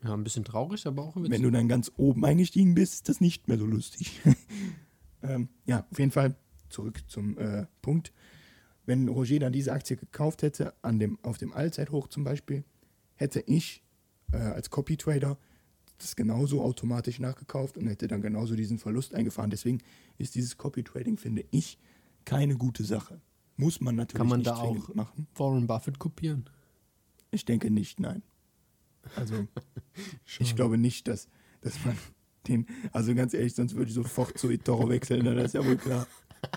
Ja, 0.02 0.14
ein 0.14 0.25
bisschen 0.25 0.45
traurig, 0.45 0.87
aber 0.87 1.02
auch 1.02 1.16
witzig. 1.16 1.30
Wenn 1.30 1.42
du 1.42 1.50
dann 1.50 1.69
ganz 1.69 1.92
oben 1.97 2.25
eingestiegen 2.25 2.75
bist, 2.75 2.95
ist 2.95 3.09
das 3.09 3.21
nicht 3.21 3.49
mehr 3.49 3.59
so 3.59 3.66
lustig. 3.66 4.21
ähm, 5.23 5.49
ja, 5.66 5.87
auf 5.90 5.99
jeden 5.99 6.11
Fall 6.11 6.37
zurück 6.71 7.02
zum 7.07 7.37
äh, 7.37 7.66
Punkt. 7.83 8.12
Wenn 8.87 9.09
Roger 9.09 9.38
dann 9.38 9.52
diese 9.52 9.73
Aktie 9.73 9.97
gekauft 9.97 10.42
hätte, 10.42 10.75
an 10.83 10.99
dem, 10.99 11.19
auf 11.23 11.37
dem 11.37 11.52
Allzeithoch 11.52 12.09
zum 12.09 12.25
Beispiel, 12.25 12.64
hätte 13.14 13.40
ich 13.40 13.83
äh, 14.33 14.38
als 14.38 14.71
Copy-Trader 14.71 15.37
das 15.99 16.16
genauso 16.16 16.62
automatisch 16.62 17.21
nachgekauft 17.21 17.76
und 17.76 17.87
hätte 17.87 18.09
dann 18.09 18.23
genauso 18.23 18.57
diesen 18.57 18.78
Verlust 18.78 19.14
eingefahren. 19.14 19.50
Deswegen 19.50 19.83
ist 20.16 20.35
dieses 20.35 20.57
Copy-Trading, 20.57 21.19
finde 21.19 21.45
ich, 21.50 21.78
keine 22.25 22.57
gute 22.57 22.85
Sache. 22.85 23.21
Muss 23.57 23.80
man 23.80 23.97
natürlich 23.97 24.19
Kann 24.19 24.28
man 24.28 24.38
nicht 24.38 24.50
da 24.50 24.57
auch 24.57 24.95
machen. 24.95 25.26
Warren 25.35 25.66
Buffett 25.66 25.99
kopieren? 25.99 26.49
Ich 27.30 27.45
denke 27.45 27.71
nicht, 27.71 28.00
nein. 28.00 28.23
Also, 29.16 29.47
ich 30.38 30.57
glaube 30.57 30.78
nicht, 30.78 31.09
dass, 31.09 31.28
dass 31.61 31.85
man 31.85 31.97
den, 32.47 32.66
also 32.92 33.14
ganz 33.14 33.35
ehrlich, 33.35 33.54
sonst 33.54 33.75
würde 33.75 33.90
ich 33.90 33.95
sofort 33.95 34.38
zu 34.38 34.50
eToro 34.50 34.88
wechseln, 34.88 35.25
das 35.25 35.47
ist 35.47 35.54
ja 35.54 35.64
wohl 35.64 35.76
klar. 35.76 36.07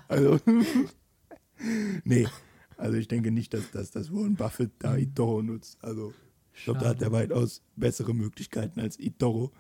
Also, 0.08 0.40
nee, 2.04 2.28
also 2.78 2.98
ich 2.98 3.08
denke 3.08 3.32
nicht, 3.32 3.54
dass, 3.54 3.72
dass, 3.72 3.92
dass 3.92 4.12
Warren 4.12 4.36
Buffett 4.36 4.72
da 4.80 4.98
eToro 4.98 5.42
nutzt. 5.42 5.78
Also, 5.82 6.14
ich 6.54 6.66
glaube, 6.66 6.80
da 6.80 6.90
hat 6.90 7.02
er 7.02 7.12
weitaus 7.12 7.62
bessere 7.76 8.14
Möglichkeiten 8.14 8.80
als 8.80 9.00
eToro. 9.00 9.52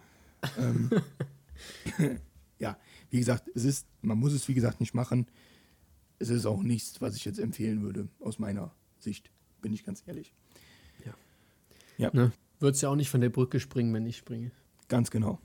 Ähm, 0.57 0.89
ja, 2.59 2.77
wie 3.09 3.19
gesagt, 3.19 3.49
es 3.55 3.65
ist, 3.65 3.87
man 4.01 4.17
muss 4.17 4.33
es 4.33 4.47
wie 4.47 4.53
gesagt 4.53 4.79
nicht 4.79 4.93
machen. 4.93 5.27
Es 6.19 6.29
ist 6.29 6.45
auch 6.45 6.61
nichts, 6.61 7.01
was 7.01 7.15
ich 7.15 7.25
jetzt 7.25 7.39
empfehlen 7.39 7.81
würde, 7.81 8.07
aus 8.19 8.39
meiner 8.39 8.73
Sicht, 8.99 9.31
bin 9.61 9.73
ich 9.73 9.83
ganz 9.83 10.03
ehrlich. 10.05 10.33
Ne? 12.11 12.31
Würdest 12.63 12.81
ja 12.81 12.87
auch 12.87 12.95
nicht 12.95 13.09
von 13.09 13.19
der 13.19 13.29
Brücke 13.29 13.59
springen, 13.59 13.93
wenn 13.93 14.05
ich 14.05 14.15
springe. 14.15 14.51
Ganz 14.87 15.11
genau. 15.11 15.37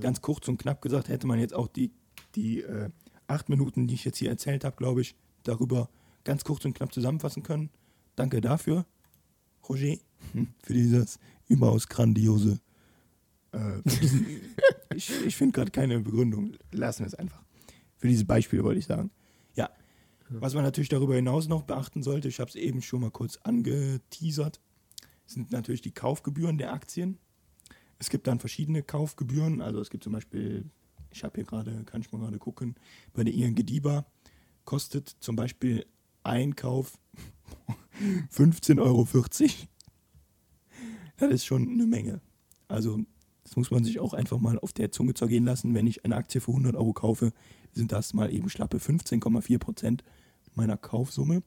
Ganz 0.00 0.20
kurz 0.20 0.48
und 0.48 0.58
knapp 0.58 0.82
gesagt, 0.82 1.08
hätte 1.08 1.26
man 1.26 1.38
jetzt 1.38 1.54
auch 1.54 1.66
die, 1.66 1.92
die 2.34 2.60
äh, 2.60 2.90
acht 3.26 3.48
Minuten, 3.48 3.86
die 3.86 3.94
ich 3.94 4.04
jetzt 4.04 4.18
hier 4.18 4.28
erzählt 4.28 4.62
habe, 4.62 4.76
glaube 4.76 5.00
ich, 5.00 5.14
darüber 5.44 5.88
ganz 6.24 6.44
kurz 6.44 6.66
und 6.66 6.74
knapp 6.74 6.92
zusammenfassen 6.92 7.42
können. 7.42 7.70
Danke 8.16 8.42
dafür, 8.42 8.84
Roger, 9.66 9.96
für 10.62 10.74
dieses 10.74 11.18
überaus 11.48 11.88
grandiose. 11.88 12.60
Äh, 13.52 13.80
ich 14.94 15.10
ich 15.24 15.34
finde 15.34 15.52
gerade 15.52 15.70
keine 15.70 16.00
Begründung. 16.00 16.58
Lassen 16.70 17.00
wir 17.00 17.06
es 17.06 17.14
einfach. 17.14 17.42
Für 17.96 18.08
dieses 18.08 18.26
Beispiel 18.26 18.62
wollte 18.62 18.78
ich 18.78 18.86
sagen. 18.86 19.10
Ja. 19.54 19.70
Was 20.28 20.52
man 20.52 20.64
natürlich 20.64 20.90
darüber 20.90 21.14
hinaus 21.14 21.48
noch 21.48 21.62
beachten 21.62 22.02
sollte, 22.02 22.28
ich 22.28 22.40
habe 22.40 22.50
es 22.50 22.56
eben 22.56 22.82
schon 22.82 23.00
mal 23.00 23.10
kurz 23.10 23.38
angeteasert, 23.38 24.60
sind 25.32 25.52
natürlich 25.52 25.82
die 25.82 25.92
Kaufgebühren 25.92 26.58
der 26.58 26.72
Aktien. 26.72 27.18
Es 27.98 28.10
gibt 28.10 28.26
dann 28.26 28.40
verschiedene 28.40 28.82
Kaufgebühren. 28.82 29.60
Also 29.60 29.80
es 29.80 29.90
gibt 29.90 30.04
zum 30.04 30.12
Beispiel, 30.12 30.64
ich 31.10 31.24
habe 31.24 31.36
hier 31.36 31.44
gerade, 31.44 31.84
kann 31.84 32.00
ich 32.00 32.12
mal 32.12 32.18
gerade 32.18 32.38
gucken, 32.38 32.74
bei 33.12 33.24
der 33.24 33.34
ING 33.34 33.54
DIBA 33.54 34.04
kostet 34.64 35.08
zum 35.20 35.36
Beispiel 35.36 35.86
ein 36.22 36.56
Kauf 36.56 36.98
15,40 38.34 38.80
Euro. 38.80 39.06
Das 41.16 41.30
ist 41.30 41.44
schon 41.44 41.68
eine 41.68 41.86
Menge. 41.86 42.20
Also 42.68 43.00
das 43.44 43.56
muss 43.56 43.70
man 43.70 43.84
sich 43.84 44.00
auch 44.00 44.14
einfach 44.14 44.38
mal 44.38 44.58
auf 44.58 44.72
der 44.72 44.92
Zunge 44.92 45.14
zergehen 45.14 45.44
lassen. 45.44 45.74
Wenn 45.74 45.86
ich 45.86 46.04
eine 46.04 46.16
Aktie 46.16 46.40
für 46.40 46.52
100 46.52 46.74
Euro 46.74 46.92
kaufe, 46.92 47.32
sind 47.72 47.92
das 47.92 48.14
mal 48.14 48.32
eben 48.32 48.48
schlappe 48.48 48.78
15,4 48.78 49.58
Prozent 49.58 50.04
meiner 50.54 50.76
Kaufsumme. 50.76 51.42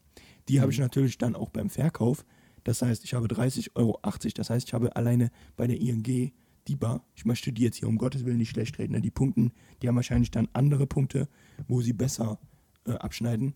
Die 0.48 0.62
habe 0.62 0.72
ich 0.72 0.80
natürlich 0.80 1.18
dann 1.18 1.36
auch 1.36 1.50
beim 1.50 1.70
Verkauf. 1.70 2.26
Das 2.66 2.82
heißt, 2.82 3.06
ich 3.06 3.14
habe 3.14 3.28
30,80 3.28 3.76
Euro. 3.76 4.00
Das 4.36 4.50
heißt, 4.50 4.68
ich 4.68 4.74
habe 4.74 4.96
alleine 4.96 5.32
bei 5.56 5.68
der 5.68 5.80
ING 5.80 6.34
DIBA, 6.68 7.06
ich 7.14 7.24
möchte 7.26 7.54
die 7.54 7.62
jetzt 7.62 7.78
hier 7.78 7.88
um 7.88 7.98
Gottes 7.98 8.26
Willen 8.26 8.40
nicht 8.40 8.50
schlecht 8.50 8.80
reden, 8.80 8.94
ne? 8.94 9.02
die 9.02 9.12
Punkten, 9.12 9.54
die 9.82 9.88
haben 9.88 9.96
wahrscheinlich 9.96 10.32
dann 10.32 10.50
andere 10.52 10.88
Punkte, 10.88 11.30
wo 11.68 11.82
sie 11.82 11.94
besser 11.94 12.40
äh, 12.88 12.94
abschneiden 12.94 13.54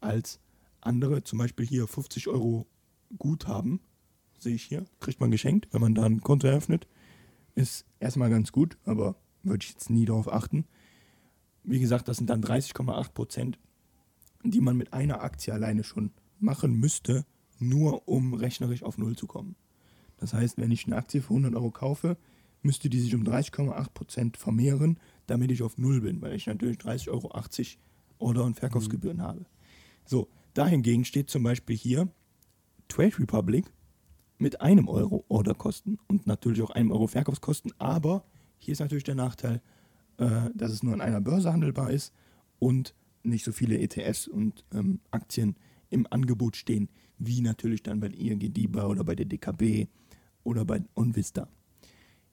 als 0.00 0.40
andere. 0.82 1.24
Zum 1.24 1.38
Beispiel 1.38 1.66
hier 1.66 1.88
50 1.88 2.28
Euro 2.28 2.66
Guthaben, 3.16 3.80
sehe 4.38 4.54
ich 4.54 4.64
hier, 4.64 4.84
kriegt 5.00 5.20
man 5.20 5.30
geschenkt, 5.30 5.68
wenn 5.72 5.80
man 5.80 5.94
da 5.94 6.04
ein 6.04 6.20
Konto 6.20 6.46
eröffnet. 6.46 6.86
Ist 7.54 7.86
erstmal 7.98 8.28
ganz 8.28 8.52
gut, 8.52 8.76
aber 8.84 9.16
würde 9.42 9.64
ich 9.64 9.70
jetzt 9.70 9.88
nie 9.88 10.04
darauf 10.04 10.30
achten. 10.30 10.66
Wie 11.62 11.80
gesagt, 11.80 12.08
das 12.08 12.18
sind 12.18 12.28
dann 12.28 12.42
30,8 12.44 13.12
Prozent, 13.12 13.58
die 14.42 14.60
man 14.60 14.76
mit 14.76 14.92
einer 14.92 15.22
Aktie 15.22 15.54
alleine 15.54 15.82
schon 15.82 16.12
machen 16.38 16.74
müsste, 16.74 17.24
nur 17.58 18.08
um 18.08 18.34
rechnerisch 18.34 18.82
auf 18.82 18.98
Null 18.98 19.16
zu 19.16 19.26
kommen. 19.26 19.56
Das 20.18 20.32
heißt, 20.32 20.58
wenn 20.58 20.70
ich 20.70 20.86
eine 20.86 20.96
Aktie 20.96 21.20
für 21.20 21.30
100 21.30 21.54
Euro 21.54 21.70
kaufe, 21.70 22.16
müsste 22.62 22.88
die 22.88 23.00
sich 23.00 23.14
um 23.14 23.24
30,8 23.24 23.90
Prozent 23.92 24.36
vermehren, 24.36 24.98
damit 25.26 25.50
ich 25.50 25.62
auf 25.62 25.78
Null 25.78 26.00
bin, 26.00 26.22
weil 26.22 26.34
ich 26.34 26.46
natürlich 26.46 26.78
30,80 26.78 27.08
Euro 27.10 27.30
Order- 28.18 28.44
und 28.44 28.58
Verkaufsgebühren 28.58 29.20
habe. 29.20 29.44
So, 30.04 30.28
dahingegen 30.54 31.04
steht 31.04 31.30
zum 31.30 31.42
Beispiel 31.42 31.76
hier 31.76 32.08
Trade 32.88 33.18
Republic 33.18 33.66
mit 34.38 34.60
einem 34.60 34.88
Euro 34.88 35.24
Orderkosten 35.28 35.98
und 36.08 36.26
natürlich 36.26 36.62
auch 36.62 36.70
einem 36.70 36.90
Euro 36.90 37.06
Verkaufskosten, 37.06 37.72
aber 37.78 38.24
hier 38.58 38.72
ist 38.72 38.80
natürlich 38.80 39.04
der 39.04 39.14
Nachteil, 39.14 39.60
äh, 40.18 40.50
dass 40.54 40.72
es 40.72 40.82
nur 40.82 40.94
an 40.94 41.00
einer 41.00 41.20
Börse 41.20 41.52
handelbar 41.52 41.90
ist 41.90 42.12
und 42.58 42.94
nicht 43.22 43.44
so 43.44 43.52
viele 43.52 43.78
ETFs 43.78 44.28
und 44.28 44.64
ähm, 44.72 45.00
Aktien 45.10 45.56
im 45.94 46.06
Angebot 46.10 46.56
stehen, 46.56 46.88
wie 47.18 47.40
natürlich 47.40 47.82
dann 47.82 48.00
bei 48.00 48.08
der 48.08 48.18
ING 48.18 48.40
DIBA 48.40 48.86
oder 48.86 49.04
bei 49.04 49.14
der 49.14 49.26
DKB 49.26 49.88
oder 50.42 50.64
bei 50.64 50.82
Onvista. 50.94 51.48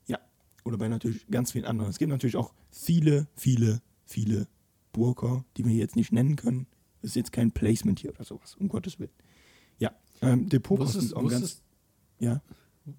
Ja, 0.07 0.19
oder 0.65 0.77
bei 0.77 0.87
natürlich 0.87 1.27
ganz 1.27 1.51
vielen 1.51 1.65
anderen. 1.65 1.89
Es 1.89 1.99
gibt 1.99 2.09
natürlich 2.09 2.35
auch 2.35 2.53
viele, 2.71 3.27
viele, 3.35 3.81
viele 4.05 4.47
Broker, 4.91 5.45
die 5.55 5.65
wir 5.65 5.73
jetzt 5.73 5.95
nicht 5.95 6.11
nennen 6.11 6.35
können. 6.35 6.67
Das 7.01 7.11
ist 7.11 7.15
jetzt 7.15 7.31
kein 7.31 7.51
Placement 7.51 7.99
hier 7.99 8.11
oder 8.11 8.23
sowas, 8.23 8.55
um 8.55 8.67
Gottes 8.67 8.99
Willen. 8.99 9.11
Ja, 9.79 9.91
ähm, 10.21 10.49
Depotkosten 10.49 11.01
ist 11.01 11.13
auch 11.15 11.27
ganz. 11.29 11.61
Ja, 12.19 12.41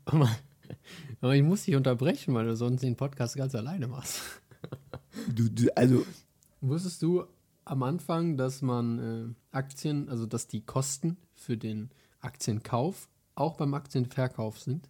Aber 1.21 1.35
ich 1.35 1.43
muss 1.43 1.65
dich 1.65 1.77
unterbrechen, 1.77 2.35
weil 2.35 2.47
du 2.47 2.57
sonst 2.57 2.83
den 2.83 2.97
Podcast 2.97 3.37
ganz 3.37 3.55
alleine 3.55 3.89
machst. 3.89 4.21
du, 5.35 5.49
du, 5.49 5.77
also 5.77 6.05
Wusstest 6.61 7.03
du 7.03 7.25
am 7.65 7.83
Anfang, 7.83 8.37
dass 8.37 8.63
man 8.63 8.99
äh, 8.99 9.57
Aktien, 9.57 10.09
also 10.09 10.27
dass 10.27 10.47
die 10.47 10.65
Kosten 10.65 11.17
für 11.35 11.57
den 11.57 11.91
Aktienkauf 12.21 13.09
auch 13.35 13.57
beim 13.57 13.75
Aktienverkauf 13.75 14.59
sind? 14.59 14.89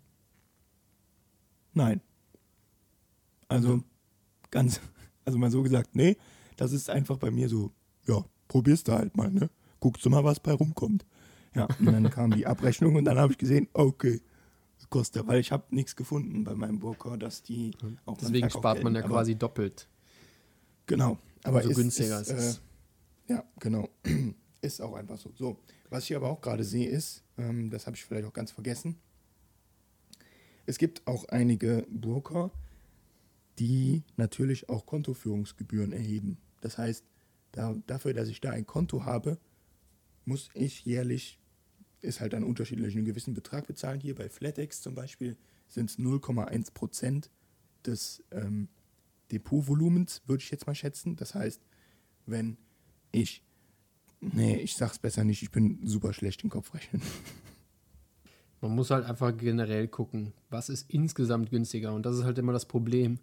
Nein. 1.75 2.01
Also, 3.49 3.83
ganz, 4.51 4.81
also 5.25 5.39
mal 5.39 5.51
so 5.51 5.63
gesagt, 5.63 5.95
nee, 5.95 6.17
das 6.57 6.73
ist 6.73 6.91
einfach 6.91 7.19
bei 7.19 7.31
mir 7.31 7.49
so, 7.49 7.73
ja, 8.07 8.25
probierst 8.49 8.89
du 8.89 8.93
halt 8.93 9.17
mal, 9.17 9.31
ne? 9.31 9.51
Guckst 9.81 10.05
du 10.05 10.11
mal, 10.11 10.25
was 10.25 10.41
bei 10.41 10.53
rumkommt. 10.53 11.05
Ja, 11.55 11.67
und 11.79 11.87
dann 11.87 12.09
kam 12.09 12.31
die 12.31 12.47
Abrechnung 12.47 12.95
und 12.95 13.05
dann 13.05 13.19
habe 13.19 13.33
ich 13.33 13.39
gesehen, 13.39 13.69
okay, 13.75 14.23
kostet, 14.93 15.27
weil 15.27 15.41
ich 15.41 15.51
habe 15.51 15.65
nichts 15.71 15.97
gefunden 15.97 16.45
bei 16.45 16.55
meinem 16.55 16.79
Broker, 16.79 17.17
dass 17.17 17.43
die 17.43 17.73
auch 18.05 18.19
Deswegen 18.19 18.51
spart 18.51 18.85
man 18.85 18.95
ja 18.95 19.03
quasi 19.03 19.35
doppelt. 19.35 19.89
Genau. 20.87 21.19
Aber 21.45 21.59
Umso 21.59 21.71
ist, 21.71 21.77
günstiger 21.77 22.21
ist, 22.21 22.31
es. 22.31 22.57
Äh, 22.57 23.33
ja, 23.35 23.45
genau. 23.59 23.89
ist 24.63 24.81
auch 24.81 24.95
einfach 24.95 25.19
so. 25.19 25.33
So, 25.37 25.59
was 25.91 26.05
ich 26.05 26.17
aber 26.17 26.31
auch 26.31 26.41
gerade 26.41 26.65
sehe, 26.65 26.89
ist, 26.89 27.25
ähm, 27.39 27.71
das 27.71 27.87
habe 27.87 27.97
ich 27.97 28.05
vielleicht 28.05 28.27
auch 28.27 28.33
ganz 28.33 28.51
vergessen. 28.51 28.97
Es 30.67 30.79
gibt 30.79 31.07
auch 31.07 31.25
einige 31.27 31.87
Broker, 31.91 32.51
die 33.59 34.03
natürlich 34.17 34.69
auch 34.69 34.87
Kontoführungsgebühren 34.87 35.93
erheben. 35.93 36.39
Das 36.61 36.79
heißt, 36.79 37.05
da, 37.51 37.75
dafür, 37.87 38.15
dass 38.15 38.29
ich 38.29 38.41
da 38.41 38.51
ein 38.51 38.67
Konto 38.67 39.05
habe, 39.05 39.39
muss 40.25 40.49
ich 40.55 40.85
jährlich, 40.85 41.39
ist 42.01 42.21
halt 42.21 42.35
ein 42.35 42.45
unterschiedlich, 42.45 42.97
einen 42.97 43.05
gewissen 43.05 43.35
Betrag 43.35 43.67
bezahlen. 43.67 44.01
Hier 44.01 44.15
bei 44.15 44.29
FlatEx 44.29 44.81
zum 44.81 44.95
Beispiel 44.95 45.37
sind 45.69 45.91
es 45.91 45.99
0,1 45.99 46.73
Prozent 46.73 47.31
des 47.85 48.23
ähm, 48.31 48.69
Depotvolumens, 49.31 50.23
würde 50.27 50.43
ich 50.43 50.51
jetzt 50.51 50.67
mal 50.67 50.75
schätzen. 50.75 51.17
Das 51.17 51.35
heißt, 51.35 51.65
wenn 52.27 52.57
ich, 53.13 53.43
nee, 54.21 54.57
ich 54.57 54.77
sag's 54.77 54.99
besser 54.99 55.25
nicht, 55.25 55.43
ich 55.43 55.51
bin 55.51 55.81
super 55.87 56.13
schlecht 56.13 56.43
im 56.45 56.51
Kopfrechnen. 56.51 57.03
Man 58.61 58.77
muss 58.77 58.91
halt 58.91 59.05
einfach 59.07 59.37
generell 59.37 59.89
gucken, 59.89 60.33
was 60.49 60.69
ist 60.69 60.89
insgesamt 60.89 61.51
günstiger. 61.51 61.93
Und 61.93 62.07
das 62.07 62.17
ist 62.17 62.25
halt 62.25 62.39
immer 62.39 62.53
das 62.53 62.67
Problem, 62.67 63.19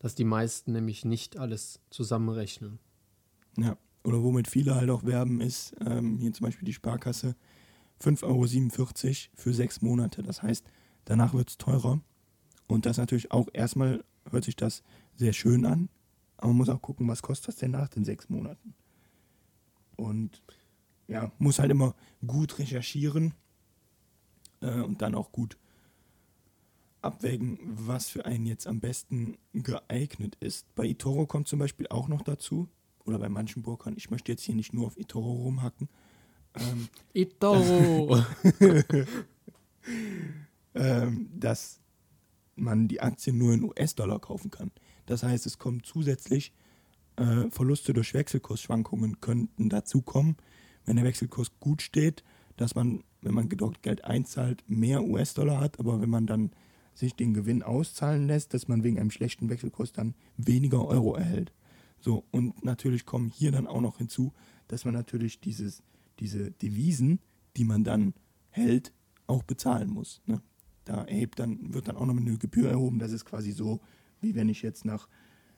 dass 0.00 0.16
die 0.16 0.24
meisten 0.24 0.72
nämlich 0.72 1.04
nicht 1.04 1.36
alles 1.38 1.78
zusammenrechnen. 1.90 2.80
Ja, 3.56 3.76
oder 4.02 4.22
womit 4.24 4.48
viele 4.48 4.74
halt 4.74 4.90
auch 4.90 5.04
werben, 5.04 5.40
ist 5.40 5.76
ähm, 5.86 6.18
hier 6.18 6.32
zum 6.32 6.46
Beispiel 6.46 6.66
die 6.66 6.72
Sparkasse 6.72 7.36
5,47 8.02 8.24
Euro 8.26 8.88
für 9.34 9.54
sechs 9.54 9.80
Monate. 9.80 10.24
Das 10.24 10.42
heißt, 10.42 10.66
danach 11.04 11.34
wird 11.34 11.50
es 11.50 11.58
teurer. 11.58 12.00
Und 12.66 12.86
das 12.86 12.96
natürlich 12.96 13.30
auch 13.30 13.48
erstmal 13.52 14.02
hört 14.30 14.44
sich 14.44 14.56
das 14.56 14.82
sehr 15.16 15.32
schön 15.32 15.64
an, 15.66 15.88
aber 16.36 16.48
man 16.48 16.58
muss 16.58 16.68
auch 16.68 16.82
gucken, 16.82 17.08
was 17.08 17.22
kostet 17.22 17.48
das 17.48 17.56
denn 17.56 17.70
nach 17.70 17.88
den 17.88 18.04
sechs 18.04 18.28
Monaten. 18.28 18.74
Und 19.96 20.42
ja, 21.08 21.30
muss 21.38 21.58
halt 21.58 21.70
immer 21.70 21.94
gut 22.26 22.58
recherchieren 22.58 23.34
äh, 24.60 24.80
und 24.80 25.02
dann 25.02 25.14
auch 25.14 25.32
gut 25.32 25.58
abwägen, 27.02 27.58
was 27.62 28.08
für 28.08 28.24
einen 28.24 28.46
jetzt 28.46 28.66
am 28.66 28.80
besten 28.80 29.36
geeignet 29.52 30.36
ist. 30.40 30.72
Bei 30.74 30.86
eToro 30.86 31.26
kommt 31.26 31.48
zum 31.48 31.58
Beispiel 31.58 31.88
auch 31.88 32.08
noch 32.08 32.22
dazu, 32.22 32.68
oder 33.04 33.18
bei 33.18 33.28
manchen 33.28 33.62
Burkern, 33.62 33.94
ich 33.96 34.10
möchte 34.10 34.30
jetzt 34.32 34.42
hier 34.42 34.54
nicht 34.54 34.72
nur 34.72 34.86
auf 34.86 34.96
eToro 34.96 35.32
rumhacken. 35.32 35.88
Ähm, 36.54 36.88
eToro! 37.12 38.22
ähm, 40.74 41.30
dass 41.34 41.80
man 42.54 42.86
die 42.88 43.00
Aktien 43.00 43.38
nur 43.38 43.54
in 43.54 43.64
US-Dollar 43.64 44.20
kaufen 44.20 44.50
kann. 44.50 44.70
Das 45.06 45.22
heißt, 45.22 45.46
es 45.46 45.58
kommen 45.58 45.82
zusätzlich 45.82 46.52
äh, 47.16 47.50
Verluste 47.50 47.92
durch 47.92 48.14
Wechselkursschwankungen 48.14 49.20
könnten 49.20 49.68
dazukommen, 49.68 50.36
wenn 50.84 50.96
der 50.96 51.04
Wechselkurs 51.04 51.52
gut 51.60 51.82
steht, 51.82 52.24
dass 52.56 52.74
man, 52.74 53.04
wenn 53.20 53.34
man 53.34 53.48
dort 53.48 53.82
Geld 53.82 54.04
einzahlt, 54.04 54.64
mehr 54.66 55.02
US-Dollar 55.02 55.60
hat, 55.60 55.78
aber 55.78 56.00
wenn 56.00 56.10
man 56.10 56.26
dann 56.26 56.50
sich 56.94 57.14
den 57.14 57.34
Gewinn 57.34 57.62
auszahlen 57.62 58.26
lässt, 58.26 58.54
dass 58.54 58.68
man 58.68 58.84
wegen 58.84 58.98
einem 58.98 59.10
schlechten 59.10 59.48
Wechselkurs 59.48 59.92
dann 59.92 60.14
weniger 60.36 60.86
Euro 60.86 61.14
erhält. 61.14 61.52
So, 62.00 62.24
und 62.30 62.64
natürlich 62.64 63.06
kommen 63.06 63.30
hier 63.30 63.52
dann 63.52 63.66
auch 63.66 63.80
noch 63.80 63.98
hinzu, 63.98 64.32
dass 64.68 64.84
man 64.84 64.94
natürlich 64.94 65.40
dieses, 65.40 65.82
diese 66.18 66.50
Devisen, 66.50 67.20
die 67.56 67.64
man 67.64 67.84
dann 67.84 68.14
hält, 68.50 68.92
auch 69.26 69.42
bezahlen 69.42 69.88
muss. 69.88 70.20
Ne? 70.26 70.42
Da 70.84 71.04
erhebt 71.04 71.38
dann, 71.38 71.72
wird 71.72 71.88
dann 71.88 71.96
auch 71.96 72.06
noch 72.06 72.16
eine 72.16 72.36
Gebühr 72.38 72.68
erhoben. 72.68 72.98
Das 72.98 73.12
ist 73.12 73.24
quasi 73.24 73.52
so, 73.52 73.80
wie 74.22 74.34
wenn 74.34 74.48
ich 74.48 74.62
jetzt 74.62 74.84
nach 74.84 75.08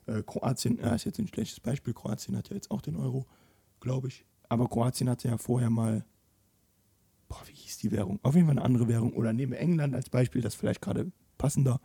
äh, 0.07 0.23
Kroatien, 0.23 0.79
äh, 0.79 0.95
ist 0.95 1.05
jetzt 1.05 1.19
ein 1.19 1.29
schlechtes 1.29 1.61
Beispiel, 1.61 1.95
Kroatien 1.95 2.37
hat 2.37 2.49
ja 2.49 2.57
jetzt 2.57 2.71
auch 2.71 2.83
den 2.83 2.97
Euro, 2.97 3.27
glaube 3.81 4.09
ich. 4.09 4.27
Aber 4.49 4.69
Kroatien 4.69 5.09
hatte 5.09 5.29
ja 5.29 5.39
vorher 5.39 5.71
mal, 5.71 6.05
boah, 7.29 7.43
wie 7.47 7.55
hieß 7.55 7.79
die 7.79 7.93
Währung? 7.93 8.19
Auf 8.23 8.35
jeden 8.35 8.47
Fall 8.47 8.57
eine 8.57 8.65
andere 8.65 8.89
Währung. 8.89 9.13
Oder 9.15 9.33
nehme 9.33 9.57
England 9.59 9.95
als 9.95 10.11
Beispiel, 10.11 10.43
das 10.43 10.55
ist 10.55 10.61
vielleicht 10.61 10.83
gerade 10.83 11.11
passender. 11.39 11.81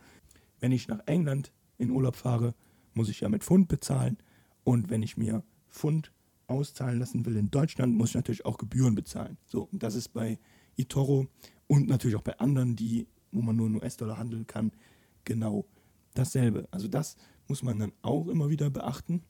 Wenn 0.58 0.72
ich 0.72 0.88
nach 0.88 1.00
England 1.06 1.52
in 1.78 1.90
Urlaub 1.90 2.16
fahre, 2.16 2.54
muss 2.94 3.08
ich 3.08 3.20
ja 3.20 3.28
mit 3.28 3.44
Pfund 3.44 3.68
bezahlen. 3.68 4.18
Und 4.64 4.90
wenn 4.90 5.02
ich 5.02 5.16
mir 5.16 5.42
Pfund 5.68 6.12
auszahlen 6.46 6.98
lassen 6.98 7.24
will 7.24 7.36
in 7.36 7.50
Deutschland, 7.50 7.94
muss 7.94 8.10
ich 8.10 8.14
natürlich 8.16 8.44
auch 8.44 8.58
Gebühren 8.58 8.94
bezahlen. 8.94 9.38
So, 9.46 9.68
das 9.72 9.94
ist 9.94 10.08
bei 10.08 10.38
eToro 10.76 11.28
und 11.66 11.88
natürlich 11.88 12.16
auch 12.16 12.22
bei 12.22 12.38
anderen, 12.38 12.76
die, 12.76 13.06
wo 13.32 13.40
man 13.40 13.56
nur 13.56 13.68
in 13.68 13.76
US-Dollar 13.76 14.18
handeln 14.18 14.46
kann, 14.46 14.72
genau 15.24 15.64
dasselbe. 16.14 16.68
Also 16.70 16.88
das 16.88 17.16
muss 17.48 17.62
man 17.62 17.78
dann 17.78 17.92
auch 18.02 18.28
immer 18.28 18.48
wieder 18.50 18.70
beachten, 18.70 19.22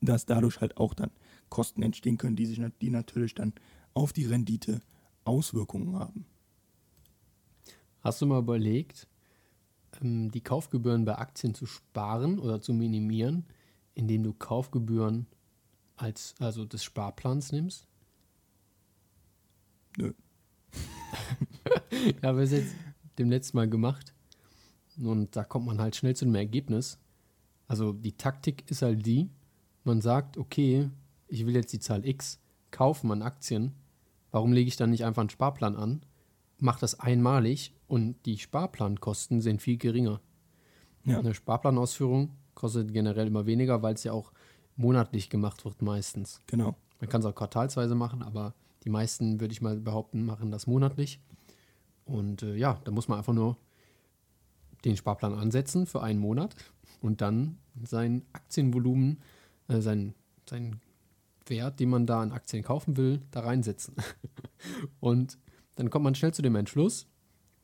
dass 0.00 0.26
dadurch 0.26 0.60
halt 0.60 0.76
auch 0.76 0.94
dann 0.94 1.10
Kosten 1.48 1.82
entstehen 1.82 2.18
können, 2.18 2.36
die 2.36 2.46
sich 2.46 2.60
die 2.80 2.90
natürlich 2.90 3.34
dann 3.34 3.52
auf 3.94 4.12
die 4.12 4.24
Rendite 4.24 4.80
Auswirkungen 5.24 5.98
haben. 5.98 6.26
Hast 8.00 8.20
du 8.20 8.26
mal 8.26 8.40
überlegt, 8.40 9.06
ähm, 10.00 10.30
die 10.30 10.40
Kaufgebühren 10.40 11.04
bei 11.04 11.16
Aktien 11.16 11.54
zu 11.54 11.66
sparen 11.66 12.38
oder 12.38 12.60
zu 12.60 12.72
minimieren, 12.72 13.44
indem 13.94 14.22
du 14.22 14.32
Kaufgebühren 14.32 15.26
als 15.96 16.34
also 16.38 16.64
des 16.64 16.82
Sparplans 16.82 17.52
nimmst? 17.52 17.86
Nö. 19.98 20.12
ja, 22.22 22.34
wir 22.34 22.42
es 22.42 22.52
jetzt 22.52 22.74
dem 23.18 23.30
letzten 23.30 23.58
Mal 23.58 23.68
gemacht. 23.68 24.14
Und 24.98 25.36
da 25.36 25.44
kommt 25.44 25.66
man 25.66 25.80
halt 25.80 25.96
schnell 25.96 26.14
zu 26.16 26.24
einem 26.24 26.34
Ergebnis. 26.34 26.98
Also 27.68 27.92
die 27.92 28.12
Taktik 28.12 28.70
ist 28.70 28.82
halt 28.82 29.06
die, 29.06 29.30
man 29.84 30.00
sagt, 30.00 30.36
okay, 30.36 30.90
ich 31.28 31.46
will 31.46 31.54
jetzt 31.54 31.72
die 31.72 31.80
Zahl 31.80 32.06
X 32.06 32.40
kaufen 32.70 33.10
an 33.10 33.22
Aktien. 33.22 33.72
Warum 34.30 34.52
lege 34.52 34.68
ich 34.68 34.76
dann 34.76 34.90
nicht 34.90 35.04
einfach 35.04 35.20
einen 35.20 35.30
Sparplan 35.30 35.76
an? 35.76 36.02
Mach 36.58 36.78
das 36.78 37.00
einmalig 37.00 37.74
und 37.88 38.16
die 38.26 38.38
Sparplankosten 38.38 39.40
sind 39.40 39.62
viel 39.62 39.78
geringer. 39.78 40.20
Ja. 41.04 41.18
Eine 41.18 41.34
Sparplanausführung 41.34 42.30
kostet 42.54 42.92
generell 42.92 43.26
immer 43.26 43.46
weniger, 43.46 43.82
weil 43.82 43.94
es 43.94 44.04
ja 44.04 44.12
auch 44.12 44.32
monatlich 44.76 45.30
gemacht 45.30 45.64
wird 45.64 45.82
meistens. 45.82 46.40
Genau. 46.46 46.76
Man 47.00 47.08
kann 47.08 47.20
es 47.20 47.26
auch 47.26 47.34
quartalsweise 47.34 47.94
machen, 47.94 48.22
aber 48.22 48.54
die 48.84 48.90
meisten, 48.90 49.40
würde 49.40 49.52
ich 49.52 49.60
mal 49.60 49.80
behaupten, 49.80 50.24
machen 50.24 50.50
das 50.50 50.66
monatlich. 50.66 51.20
Und 52.04 52.42
äh, 52.42 52.54
ja, 52.56 52.80
da 52.84 52.90
muss 52.92 53.08
man 53.08 53.18
einfach 53.18 53.32
nur 53.32 53.56
den 54.84 54.96
Sparplan 54.96 55.34
ansetzen 55.34 55.86
für 55.86 56.02
einen 56.02 56.18
Monat 56.18 56.54
und 57.00 57.20
dann 57.20 57.58
sein 57.82 58.22
Aktienvolumen, 58.32 59.20
äh, 59.68 59.80
sein, 59.80 60.14
sein 60.48 60.80
Wert, 61.46 61.80
den 61.80 61.90
man 61.90 62.06
da 62.06 62.20
an 62.20 62.32
Aktien 62.32 62.62
kaufen 62.62 62.96
will, 62.96 63.20
da 63.30 63.40
reinsetzen. 63.40 63.94
und 65.00 65.38
dann 65.74 65.90
kommt 65.90 66.04
man 66.04 66.14
schnell 66.14 66.34
zu 66.34 66.42
dem 66.42 66.56
Entschluss, 66.56 67.06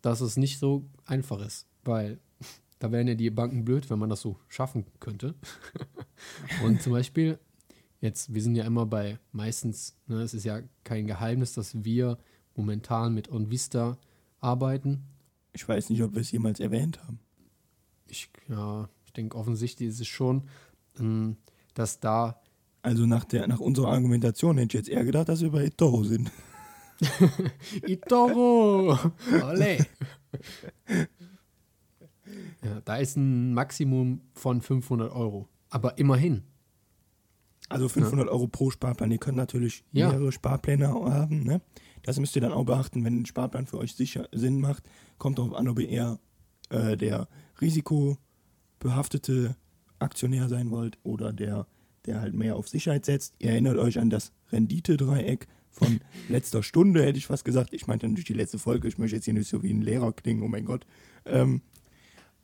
dass 0.03 0.21
es 0.21 0.37
nicht 0.37 0.59
so 0.59 0.85
einfach 1.05 1.41
ist, 1.41 1.67
weil 1.85 2.19
da 2.79 2.93
wären 2.93 3.09
ja 3.09 3.15
die 3.15 3.31
Banken 3.31 3.65
blöd, 3.65 3.91
wenn 3.91 3.99
man 3.99 4.11
das 4.11 4.21
so 4.21 4.37
schaffen 4.49 4.87
könnte. 5.01 5.35
und 6.65 6.81
zum 6.81 6.93
Beispiel, 6.93 7.39
jetzt, 8.01 8.33
wir 8.33 8.43
sind 8.43 8.55
ja 8.55 8.65
immer 8.65 8.87
bei 8.87 9.19
meistens, 9.33 9.97
ne, 10.07 10.23
es 10.23 10.35
ist 10.35 10.45
ja 10.45 10.61
kein 10.85 11.07
Geheimnis, 11.07 11.55
dass 11.55 11.85
wir 11.85 12.19
momentan 12.55 13.15
mit 13.15 13.31
OnVista 13.31 13.99
arbeiten. 14.41 15.05
Ich 15.53 15.69
weiß 15.69 15.91
nicht, 15.91 16.03
ob 16.03 16.15
wir 16.15 16.21
es 16.21 16.31
jemals 16.31 16.61
erwähnt 16.61 17.03
haben. 17.05 17.21
Ich, 18.07 18.31
ja, 18.49 18.89
ich 19.05 19.13
denke, 19.13 19.37
offensichtlich 19.37 19.89
ist 19.89 20.01
es 20.01 20.07
schon, 20.07 20.49
ähm, 20.99 21.37
dass 21.75 22.01
da. 22.01 22.41
Also 22.83 23.07
nach, 23.07 23.25
der, 23.25 23.47
nach 23.49 23.61
unserer 23.61 23.89
Argumentation 23.89 24.57
hätte 24.57 24.79
ich 24.79 24.87
jetzt 24.87 24.89
eher 24.89 25.05
gedacht, 25.05 25.29
dass 25.29 25.43
wir 25.43 25.51
bei 25.51 25.65
eToro 25.65 26.05
sind. 26.05 26.31
eToro! 27.83 28.99
Ole! 29.43 29.87
ja, 32.63 32.81
da 32.85 32.97
ist 32.97 33.17
ein 33.17 33.55
Maximum 33.55 34.21
von 34.35 34.61
500 34.61 35.13
Euro. 35.13 35.49
Aber 35.71 35.99
immerhin. 35.99 36.43
Also 37.69 37.89
500 37.89 38.27
ja. 38.27 38.33
Euro 38.33 38.47
pro 38.49 38.71
Sparplan. 38.71 39.11
Ihr 39.11 39.19
könnt 39.19 39.37
natürlich 39.37 39.85
ja. 39.93 40.09
mehrere 40.09 40.33
Sparpläne 40.33 40.89
haben. 40.89 41.45
Ne? 41.45 41.61
Das 42.03 42.19
müsst 42.19 42.37
ihr 42.37 42.43
dann 42.43 42.53
auch 42.53 42.65
beachten, 42.65 43.05
wenn 43.05 43.21
ein 43.21 43.27
Sparplan 43.27 43.67
für 43.67 43.79
euch 43.79 43.95
sicher 43.95 44.29
Sinn 44.33 44.61
macht. 44.61 44.85
Kommt 45.19 45.39
darauf 45.39 45.55
an, 45.55 45.69
ob 45.69 45.79
ihr 45.79 45.89
eher 45.89 46.19
äh, 46.71 46.97
der 46.97 47.29
risikobehaftete 47.61 49.57
Aktionär 49.99 50.49
sein 50.49 50.71
wollt 50.71 50.99
oder 51.03 51.33
der, 51.33 51.67
der 52.07 52.21
halt 52.21 52.35
mehr 52.35 52.57
auf 52.57 52.69
Sicherheit 52.69 53.05
setzt. 53.05 53.35
Ihr 53.39 53.51
erinnert 53.51 53.79
euch 53.79 53.99
an 53.99 54.11
das 54.11 54.33
Renditedreieck 54.53 55.47
von 55.71 56.01
letzter 56.29 56.63
Stunde, 56.63 57.05
hätte 57.05 57.19
ich 57.19 57.27
fast 57.27 57.45
gesagt. 57.45 57.73
Ich 57.73 57.87
meinte 57.87 58.07
natürlich 58.07 58.27
die 58.27 58.35
letzte 58.35 58.59
Folge. 58.59 58.89
Ich 58.89 58.99
möchte 58.99 59.17
jetzt 59.17 59.25
hier 59.25 59.35
nicht 59.35 59.49
so 59.49 59.63
wie 59.63 59.73
ein 59.73 59.83
Lehrer 59.83 60.13
klingen, 60.13 60.43
oh 60.43 60.49
mein 60.49 60.65
Gott. 60.65 60.87
Ähm, 61.25 61.63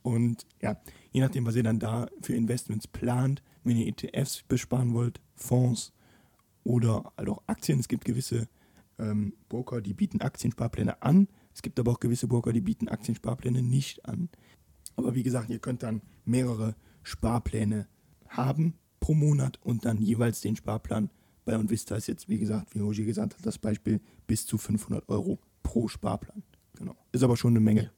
und 0.01 0.45
ja, 0.61 0.79
je 1.11 1.21
nachdem, 1.21 1.45
was 1.45 1.55
ihr 1.55 1.63
dann 1.63 1.79
da 1.79 2.07
für 2.21 2.35
Investments 2.35 2.87
plant, 2.87 3.41
wenn 3.63 3.77
ihr 3.77 3.87
ETFs 3.87 4.43
besparen 4.43 4.93
wollt, 4.93 5.19
Fonds 5.33 5.93
oder 6.63 7.11
halt 7.17 7.29
auch 7.29 7.41
Aktien. 7.47 7.79
Es 7.79 7.87
gibt 7.87 8.05
gewisse 8.05 8.47
ähm, 8.99 9.33
Broker, 9.49 9.81
die 9.81 9.93
bieten 9.93 10.21
Aktiensparpläne 10.21 11.01
an. 11.01 11.27
Es 11.53 11.61
gibt 11.61 11.79
aber 11.79 11.91
auch 11.91 11.99
gewisse 11.99 12.27
Broker, 12.27 12.53
die 12.53 12.61
bieten 12.61 12.87
Aktiensparpläne 12.87 13.61
nicht 13.61 14.05
an. 14.05 14.29
Aber 14.95 15.15
wie 15.15 15.23
gesagt, 15.23 15.49
ihr 15.49 15.59
könnt 15.59 15.83
dann 15.83 16.01
mehrere 16.23 16.75
Sparpläne 17.03 17.87
haben 18.27 18.75
pro 18.99 19.13
Monat 19.13 19.59
und 19.61 19.85
dann 19.85 20.01
jeweils 20.01 20.41
den 20.41 20.55
Sparplan. 20.55 21.09
Bei 21.45 21.57
OnVista 21.57 21.95
ist 21.95 22.07
jetzt, 22.07 22.27
wie 22.27 22.39
gesagt, 22.39 22.73
wie 22.73 22.79
Roger 22.79 23.03
gesagt 23.03 23.35
hat, 23.37 23.45
das 23.45 23.57
Beispiel 23.57 24.01
bis 24.25 24.45
zu 24.45 24.57
500 24.57 25.07
Euro 25.09 25.39
pro 25.63 25.87
Sparplan. 25.87 26.43
Genau. 26.75 26.95
Ist 27.11 27.23
aber 27.23 27.37
schon 27.37 27.53
eine 27.53 27.59
Menge. 27.59 27.91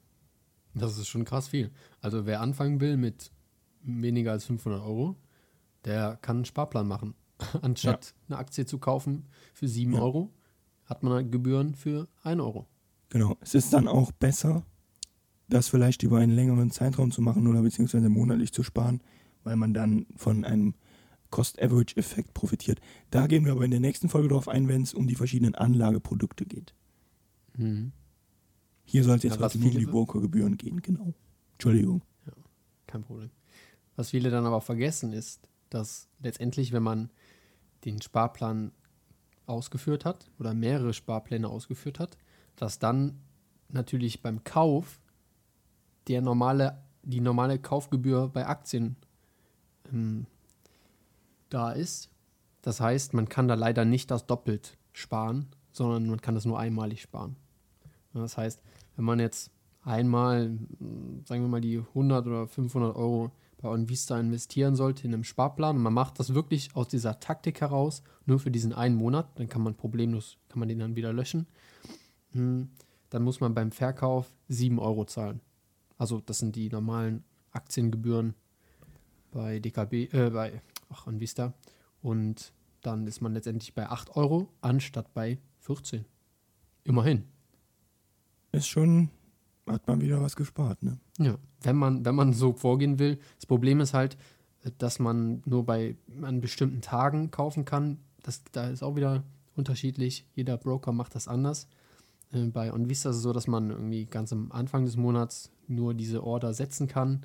Das 0.74 0.98
ist 0.98 1.08
schon 1.08 1.24
krass 1.24 1.48
viel. 1.48 1.70
Also 2.00 2.26
wer 2.26 2.40
anfangen 2.40 2.80
will 2.80 2.96
mit 2.96 3.32
weniger 3.82 4.32
als 4.32 4.44
500 4.44 4.82
Euro, 4.82 5.16
der 5.84 6.18
kann 6.20 6.36
einen 6.36 6.44
Sparplan 6.44 6.86
machen. 6.86 7.14
Anstatt 7.62 8.06
ja. 8.06 8.12
eine 8.28 8.38
Aktie 8.38 8.66
zu 8.66 8.78
kaufen 8.78 9.26
für 9.54 9.68
7 9.68 9.94
ja. 9.94 10.00
Euro, 10.00 10.32
hat 10.88 11.02
man 11.02 11.30
Gebühren 11.30 11.74
für 11.74 12.08
1 12.22 12.40
Euro. 12.40 12.66
Genau. 13.10 13.36
Es 13.40 13.54
ist 13.54 13.72
dann 13.72 13.88
auch 13.88 14.10
besser, 14.10 14.64
das 15.48 15.68
vielleicht 15.68 16.02
über 16.02 16.18
einen 16.18 16.34
längeren 16.34 16.70
Zeitraum 16.70 17.10
zu 17.10 17.22
machen 17.22 17.46
oder 17.46 17.62
beziehungsweise 17.62 18.08
monatlich 18.08 18.52
zu 18.52 18.62
sparen, 18.62 19.00
weil 19.44 19.56
man 19.56 19.74
dann 19.74 20.06
von 20.16 20.44
einem 20.44 20.74
Cost-Average-Effekt 21.30 22.34
profitiert. 22.34 22.80
Da 23.10 23.26
gehen 23.26 23.44
wir 23.44 23.52
aber 23.52 23.64
in 23.64 23.70
der 23.70 23.80
nächsten 23.80 24.08
Folge 24.08 24.28
darauf 24.28 24.48
ein, 24.48 24.68
wenn 24.68 24.82
es 24.82 24.94
um 24.94 25.06
die 25.06 25.14
verschiedenen 25.14 25.54
Anlageprodukte 25.54 26.46
geht. 26.46 26.74
Mhm. 27.56 27.92
Hier 28.84 29.04
soll 29.04 29.16
es 29.16 29.22
jetzt 29.22 29.36
ja, 29.36 29.42
heute 29.42 29.58
nur 29.58 29.70
um 29.70 29.78
die 29.78 29.86
Brokergebühren 29.86 30.56
gehen, 30.56 30.80
genau. 30.80 31.12
Entschuldigung. 31.52 32.02
Ja, 32.26 32.32
kein 32.86 33.02
Problem. 33.02 33.30
Was 33.96 34.10
viele 34.10 34.30
dann 34.30 34.46
aber 34.46 34.62
vergessen 34.62 35.12
ist, 35.12 35.48
dass 35.68 36.08
letztendlich, 36.20 36.72
wenn 36.72 36.82
man 36.82 37.10
den 37.84 38.00
Sparplan 38.00 38.72
ausgeführt 39.48 40.04
hat 40.04 40.30
oder 40.38 40.54
mehrere 40.54 40.92
Sparpläne 40.92 41.48
ausgeführt 41.48 41.98
hat, 41.98 42.16
dass 42.56 42.78
dann 42.78 43.20
natürlich 43.68 44.22
beim 44.22 44.44
Kauf 44.44 45.00
der 46.08 46.22
normale, 46.22 46.82
die 47.02 47.20
normale 47.20 47.58
Kaufgebühr 47.58 48.28
bei 48.28 48.46
Aktien 48.46 48.96
ähm, 49.92 50.26
da 51.50 51.72
ist. 51.72 52.10
Das 52.62 52.80
heißt, 52.80 53.14
man 53.14 53.28
kann 53.28 53.48
da 53.48 53.54
leider 53.54 53.84
nicht 53.84 54.10
das 54.10 54.26
doppelt 54.26 54.76
sparen, 54.92 55.46
sondern 55.70 56.08
man 56.08 56.20
kann 56.20 56.34
das 56.34 56.44
nur 56.44 56.58
einmalig 56.58 57.02
sparen. 57.02 57.36
Das 58.12 58.36
heißt, 58.36 58.60
wenn 58.96 59.04
man 59.04 59.20
jetzt 59.20 59.50
einmal, 59.82 60.58
sagen 61.24 61.42
wir 61.42 61.48
mal, 61.48 61.60
die 61.60 61.78
100 61.78 62.26
oder 62.26 62.46
500 62.46 62.96
Euro 62.96 63.30
bei 63.60 63.68
OnVista 63.68 64.18
investieren 64.18 64.76
sollte 64.76 65.06
in 65.06 65.12
einem 65.12 65.24
Sparplan 65.24 65.76
und 65.76 65.82
man 65.82 65.92
macht 65.92 66.18
das 66.18 66.34
wirklich 66.34 66.74
aus 66.74 66.88
dieser 66.88 67.20
Taktik 67.20 67.60
heraus, 67.60 68.02
nur 68.24 68.38
für 68.38 68.50
diesen 68.50 68.72
einen 68.72 68.94
Monat, 68.94 69.38
dann 69.38 69.48
kann 69.48 69.62
man 69.62 69.74
problemlos, 69.74 70.38
kann 70.48 70.60
man 70.60 70.68
den 70.68 70.78
dann 70.78 70.96
wieder 70.96 71.12
löschen, 71.12 71.46
hm, 72.32 72.70
dann 73.10 73.22
muss 73.22 73.40
man 73.40 73.54
beim 73.54 73.72
Verkauf 73.72 74.32
7 74.48 74.78
Euro 74.78 75.04
zahlen. 75.04 75.40
Also 75.96 76.20
das 76.20 76.38
sind 76.38 76.54
die 76.54 76.70
normalen 76.70 77.24
Aktiengebühren 77.50 78.34
bei 79.32 79.58
DKB, 79.58 80.12
äh, 80.12 80.30
bei 80.30 80.62
ach, 80.90 81.06
OnVista 81.06 81.52
und 82.00 82.52
dann 82.82 83.06
ist 83.06 83.20
man 83.20 83.34
letztendlich 83.34 83.74
bei 83.74 83.88
8 83.88 84.16
Euro 84.16 84.48
anstatt 84.60 85.12
bei 85.14 85.38
14. 85.60 86.04
Immerhin. 86.84 87.24
Ist 88.52 88.68
schon 88.68 89.10
hat 89.70 89.86
man 89.86 90.00
wieder 90.00 90.20
was 90.20 90.36
gespart, 90.36 90.82
ne? 90.82 90.98
Ja, 91.18 91.36
wenn 91.62 91.76
man, 91.76 92.04
wenn 92.04 92.14
man 92.14 92.32
so 92.32 92.52
vorgehen 92.52 92.98
will. 92.98 93.18
Das 93.36 93.46
Problem 93.46 93.80
ist 93.80 93.94
halt, 93.94 94.16
dass 94.78 94.98
man 94.98 95.42
nur 95.46 95.64
bei 95.64 95.96
an 96.22 96.40
bestimmten 96.40 96.80
Tagen 96.80 97.30
kaufen 97.30 97.64
kann. 97.64 97.98
Das, 98.22 98.42
da 98.52 98.68
ist 98.68 98.82
auch 98.82 98.96
wieder 98.96 99.22
unterschiedlich. 99.54 100.26
Jeder 100.34 100.56
Broker 100.56 100.92
macht 100.92 101.14
das 101.14 101.28
anders. 101.28 101.68
Äh, 102.32 102.44
bei 102.46 102.72
OnVista 102.72 103.10
ist 103.10 103.16
es 103.16 103.22
so, 103.22 103.32
dass 103.32 103.46
man 103.46 103.70
irgendwie 103.70 104.06
ganz 104.06 104.32
am 104.32 104.52
Anfang 104.52 104.84
des 104.84 104.96
Monats 104.96 105.50
nur 105.66 105.94
diese 105.94 106.22
Order 106.24 106.52
setzen 106.54 106.88
kann, 106.88 107.24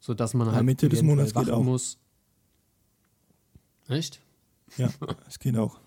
sodass 0.00 0.34
man 0.34 0.48
Ja, 0.48 0.54
halt 0.54 0.64
Mitte 0.64 0.88
des 0.88 1.02
Monats 1.02 1.34
geht 1.34 1.50
auch. 1.50 1.62
muss. 1.62 1.98
Echt? 3.88 4.20
Ja, 4.76 4.88
es 5.28 5.38
geht 5.38 5.56
auch. 5.56 5.78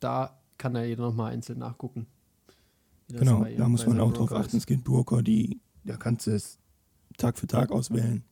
Da 0.00 0.38
kann 0.58 0.74
ja 0.74 0.82
jeder 0.84 1.02
nochmal 1.04 1.32
einzeln 1.32 1.58
nachgucken. 1.58 2.06
Genau, 3.12 3.44
da 3.44 3.68
muss 3.68 3.86
man 3.86 4.00
auch 4.00 4.12
drauf 4.12 4.32
achten. 4.32 4.56
Es 4.56 4.66
gibt 4.66 4.84
Broker, 4.84 5.22
die, 5.22 5.60
da 5.84 5.96
kannst 5.96 6.26
du 6.26 6.32
es 6.32 6.58
Tag 7.16 7.38
für 7.38 7.46
Tag 7.46 7.70
auswählen. 7.70 8.24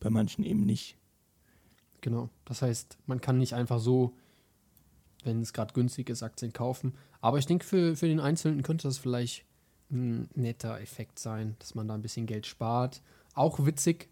Bei 0.00 0.10
manchen 0.10 0.44
eben 0.44 0.64
nicht. 0.64 0.96
Genau. 2.00 2.28
Das 2.44 2.62
heißt, 2.62 2.98
man 3.06 3.20
kann 3.20 3.38
nicht 3.38 3.54
einfach 3.54 3.80
so, 3.80 4.14
wenn 5.24 5.40
es 5.40 5.52
gerade 5.52 5.72
günstig 5.72 6.10
ist, 6.10 6.22
Aktien 6.22 6.52
kaufen. 6.52 6.94
Aber 7.20 7.38
ich 7.38 7.46
denke, 7.46 7.64
für, 7.64 7.96
für 7.96 8.08
den 8.08 8.20
Einzelnen 8.20 8.62
könnte 8.62 8.86
das 8.88 8.98
vielleicht 8.98 9.44
ein 9.90 10.28
netter 10.34 10.80
Effekt 10.80 11.18
sein, 11.18 11.56
dass 11.58 11.74
man 11.74 11.88
da 11.88 11.94
ein 11.94 12.02
bisschen 12.02 12.26
Geld 12.26 12.46
spart. 12.46 13.02
Auch 13.34 13.64
witzig, 13.64 14.10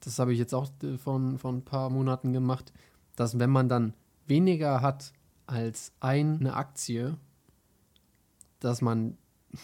das 0.00 0.18
habe 0.18 0.32
ich 0.32 0.38
jetzt 0.38 0.54
auch 0.54 0.68
äh, 0.82 0.96
von, 0.96 1.38
von 1.38 1.56
ein 1.56 1.64
paar 1.64 1.90
Monaten 1.90 2.32
gemacht, 2.32 2.72
dass 3.16 3.38
wenn 3.38 3.50
man 3.50 3.68
dann 3.68 3.94
weniger 4.26 4.80
hat 4.80 5.12
als 5.46 5.92
eine 6.00 6.54
Aktie, 6.54 7.16
dass 8.64 8.80
man, 8.80 9.16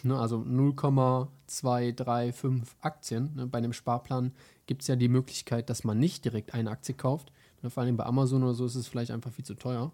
ne, 0.03 0.19
also 0.19 0.39
0,235 0.39 2.77
Aktien, 2.81 3.35
ne, 3.35 3.47
bei 3.47 3.59
einem 3.59 3.73
Sparplan 3.73 4.33
gibt 4.67 4.83
es 4.83 4.89
ja 4.89 4.97
die 4.97 5.09
Möglichkeit, 5.09 5.71
dass 5.71 5.85
man 5.85 5.99
nicht 5.99 6.25
direkt 6.25 6.55
eine 6.55 6.71
Aktie 6.71 6.95
kauft. 6.95 7.33
Ne, 7.63 7.71
vor 7.71 7.83
allem 7.83 7.97
bei 7.97 8.05
Amazon 8.05 8.43
oder 8.43 8.55
so 8.55 8.67
ist 8.67 8.77
es 8.77 8.89
vielleicht 8.89 9.11
einfach 9.11 9.33
viel 9.33 9.45
zu 9.45 9.55
teuer. 9.55 9.93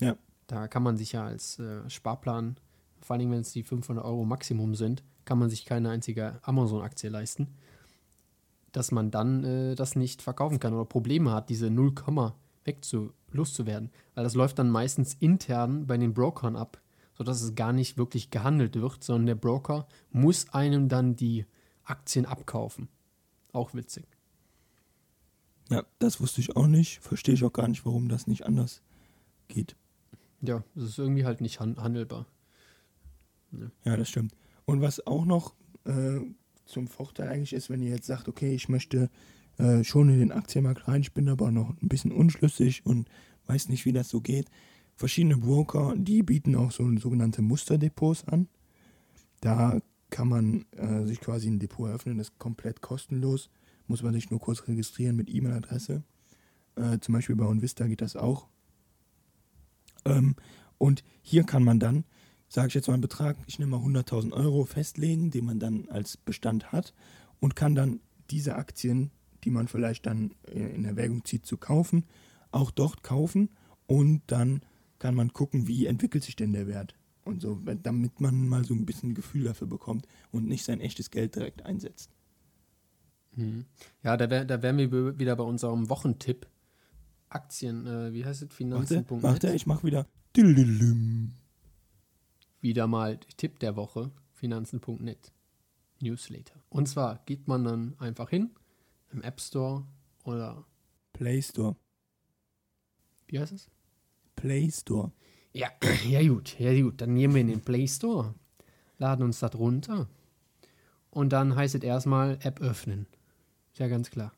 Ja. 0.00 0.16
Da 0.46 0.68
kann 0.68 0.82
man 0.82 0.96
sich 0.96 1.12
ja 1.12 1.24
als 1.24 1.58
äh, 1.58 1.88
Sparplan, 1.88 2.56
vor 3.00 3.16
allem 3.16 3.30
wenn 3.30 3.40
es 3.40 3.52
die 3.52 3.62
500 3.62 4.04
Euro 4.04 4.24
Maximum 4.24 4.74
sind, 4.74 5.02
kann 5.24 5.38
man 5.38 5.48
sich 5.48 5.64
keine 5.64 5.90
einzige 5.90 6.38
Amazon-Aktie 6.42 7.08
leisten, 7.08 7.48
dass 8.72 8.90
man 8.90 9.10
dann 9.10 9.44
äh, 9.44 9.74
das 9.74 9.96
nicht 9.96 10.20
verkaufen 10.20 10.60
kann 10.60 10.74
oder 10.74 10.84
Probleme 10.84 11.32
hat, 11.32 11.48
diese 11.48 11.70
0, 11.70 11.94
wegzu 12.64 13.12
loszuwerden. 13.30 13.90
Weil 14.14 14.24
das 14.24 14.34
läuft 14.34 14.58
dann 14.58 14.70
meistens 14.70 15.14
intern 15.14 15.86
bei 15.86 15.96
den 15.96 16.14
Brokern 16.14 16.56
ab, 16.56 16.80
sodass 17.16 17.42
es 17.42 17.54
gar 17.54 17.72
nicht 17.72 17.96
wirklich 17.96 18.30
gehandelt 18.30 18.76
wird, 18.76 19.02
sondern 19.02 19.26
der 19.26 19.34
Broker 19.34 19.86
muss 20.10 20.48
einem 20.50 20.88
dann 20.88 21.16
die 21.16 21.46
Aktien 21.84 22.26
abkaufen. 22.26 22.88
Auch 23.52 23.74
witzig. 23.74 24.06
Ja, 25.70 25.84
das 25.98 26.20
wusste 26.20 26.40
ich 26.40 26.56
auch 26.56 26.66
nicht. 26.66 27.00
Verstehe 27.00 27.34
ich 27.34 27.44
auch 27.44 27.52
gar 27.52 27.68
nicht, 27.68 27.86
warum 27.86 28.08
das 28.08 28.26
nicht 28.26 28.44
anders 28.46 28.82
geht. 29.48 29.76
Ja, 30.42 30.62
das 30.74 30.84
ist 30.84 30.98
irgendwie 30.98 31.24
halt 31.24 31.40
nicht 31.40 31.60
han 31.60 31.76
handelbar. 31.76 32.26
Ja, 33.84 33.96
das 33.96 34.08
stimmt. 34.08 34.34
Und 34.66 34.80
was 34.80 35.06
auch 35.06 35.24
noch 35.24 35.54
äh, 35.84 36.20
zum 36.64 36.88
Vorteil 36.88 37.28
eigentlich 37.28 37.52
ist, 37.52 37.70
wenn 37.70 37.82
ihr 37.82 37.90
jetzt 37.90 38.06
sagt, 38.06 38.28
okay, 38.28 38.54
ich 38.54 38.68
möchte 38.68 39.10
äh, 39.58 39.84
schon 39.84 40.08
in 40.08 40.18
den 40.18 40.32
Aktienmarkt 40.32 40.88
rein, 40.88 41.02
ich 41.02 41.12
bin 41.12 41.28
aber 41.28 41.50
noch 41.50 41.70
ein 41.70 41.88
bisschen 41.88 42.12
unschlüssig 42.12 42.84
und 42.84 43.08
weiß 43.46 43.68
nicht, 43.68 43.84
wie 43.84 43.92
das 43.92 44.08
so 44.08 44.20
geht. 44.20 44.48
Verschiedene 44.96 45.36
Broker, 45.36 45.94
die 45.96 46.22
bieten 46.22 46.54
auch 46.54 46.70
so 46.70 46.84
sogenannte 46.98 47.42
Musterdepots 47.42 48.24
an. 48.28 48.48
Da 49.40 49.80
kann 50.10 50.28
man 50.28 50.64
äh, 50.72 51.04
sich 51.06 51.20
quasi 51.20 51.48
ein 51.48 51.58
Depot 51.58 51.88
eröffnen, 51.88 52.18
das 52.18 52.28
ist 52.28 52.38
komplett 52.38 52.80
kostenlos. 52.80 53.50
Muss 53.86 54.02
man 54.02 54.14
sich 54.14 54.30
nur 54.30 54.40
kurz 54.40 54.66
registrieren 54.66 55.16
mit 55.16 55.28
E-Mail-Adresse. 55.28 56.04
Äh, 56.76 56.98
zum 57.00 57.12
Beispiel 57.12 57.36
bei 57.36 57.44
OnVista 57.44 57.86
geht 57.86 58.00
das 58.00 58.16
auch. 58.16 58.46
Ähm, 60.04 60.36
und 60.78 61.04
hier 61.22 61.44
kann 61.44 61.64
man 61.64 61.80
dann 61.80 62.04
sage 62.54 62.68
ich 62.68 62.74
jetzt 62.74 62.86
mal 62.86 62.94
einen 62.94 63.00
Betrag, 63.00 63.36
ich 63.46 63.58
nehme 63.58 63.76
mal 63.76 63.84
100.000 63.84 64.32
Euro 64.32 64.64
festlegen, 64.64 65.30
den 65.30 65.44
man 65.44 65.58
dann 65.58 65.88
als 65.88 66.16
Bestand 66.16 66.70
hat 66.70 66.94
und 67.40 67.56
kann 67.56 67.74
dann 67.74 67.98
diese 68.30 68.54
Aktien, 68.54 69.10
die 69.42 69.50
man 69.50 69.66
vielleicht 69.66 70.06
dann 70.06 70.34
in 70.50 70.84
Erwägung 70.84 71.24
zieht 71.24 71.46
zu 71.46 71.56
kaufen, 71.56 72.04
auch 72.52 72.70
dort 72.70 73.02
kaufen 73.02 73.50
und 73.86 74.22
dann 74.28 74.60
kann 75.04 75.14
man 75.14 75.34
gucken, 75.34 75.68
wie 75.68 75.84
entwickelt 75.84 76.24
sich 76.24 76.34
denn 76.34 76.54
der 76.54 76.66
Wert 76.66 76.94
und 77.24 77.42
so, 77.42 77.60
damit 77.82 78.22
man 78.22 78.48
mal 78.48 78.64
so 78.64 78.72
ein 78.72 78.86
bisschen 78.86 79.10
ein 79.10 79.14
Gefühl 79.14 79.44
dafür 79.44 79.66
bekommt 79.66 80.08
und 80.32 80.48
nicht 80.48 80.64
sein 80.64 80.80
echtes 80.80 81.10
Geld 81.10 81.34
direkt 81.34 81.60
einsetzt. 81.66 82.10
Mhm. 83.36 83.66
Ja, 84.02 84.16
da, 84.16 84.30
wär, 84.30 84.46
da 84.46 84.62
wären 84.62 84.78
wir 84.78 85.18
wieder 85.18 85.36
bei 85.36 85.44
unserem 85.44 85.90
Wochentipp. 85.90 86.46
Aktien, 87.28 87.86
äh, 87.86 88.14
wie 88.14 88.24
heißt 88.24 88.44
es? 88.44 88.54
Finanzen.net. 88.54 89.22
warte, 89.22 89.52
ich 89.52 89.66
mach 89.66 89.84
wieder. 89.84 90.06
Wieder 92.62 92.86
mal 92.86 93.20
Tipp 93.36 93.58
der 93.58 93.76
Woche. 93.76 94.10
Finanzen.net. 94.32 95.34
Newsletter. 96.00 96.64
Und 96.70 96.88
zwar 96.88 97.22
geht 97.26 97.46
man 97.46 97.62
dann 97.62 97.94
einfach 97.98 98.30
hin 98.30 98.52
im 99.12 99.20
App 99.20 99.38
Store 99.38 99.84
oder 100.24 100.64
Play 101.12 101.42
Store. 101.42 101.76
wie 103.26 103.38
heißt 103.38 103.52
es? 103.52 103.68
Play 104.44 104.70
Store. 104.70 105.10
Ja, 105.54 105.68
ja 106.06 106.20
gut, 106.28 106.60
ja 106.60 106.78
gut. 106.78 107.00
Dann 107.00 107.14
gehen 107.14 107.32
wir 107.32 107.40
in 107.40 107.46
den 107.46 107.62
Play 107.62 107.88
Store, 107.88 108.34
laden 108.98 109.24
uns 109.24 109.38
das 109.38 109.54
runter 109.54 110.06
und 111.08 111.32
dann 111.32 111.56
heißt 111.56 111.76
es 111.76 111.82
erstmal 111.82 112.38
App 112.42 112.60
öffnen. 112.60 113.06
Ist 113.72 113.78
ja 113.78 113.88
ganz 113.88 114.10
klar. 114.10 114.34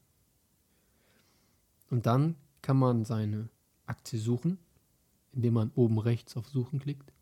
Und 1.90 2.06
dann 2.06 2.36
kann 2.62 2.76
man 2.76 3.04
seine 3.04 3.48
Aktie 3.86 4.20
suchen, 4.20 4.58
indem 5.32 5.54
man 5.54 5.72
oben 5.74 5.98
rechts 5.98 6.36
auf 6.36 6.46
Suchen 6.46 6.78
klickt. 6.78 7.12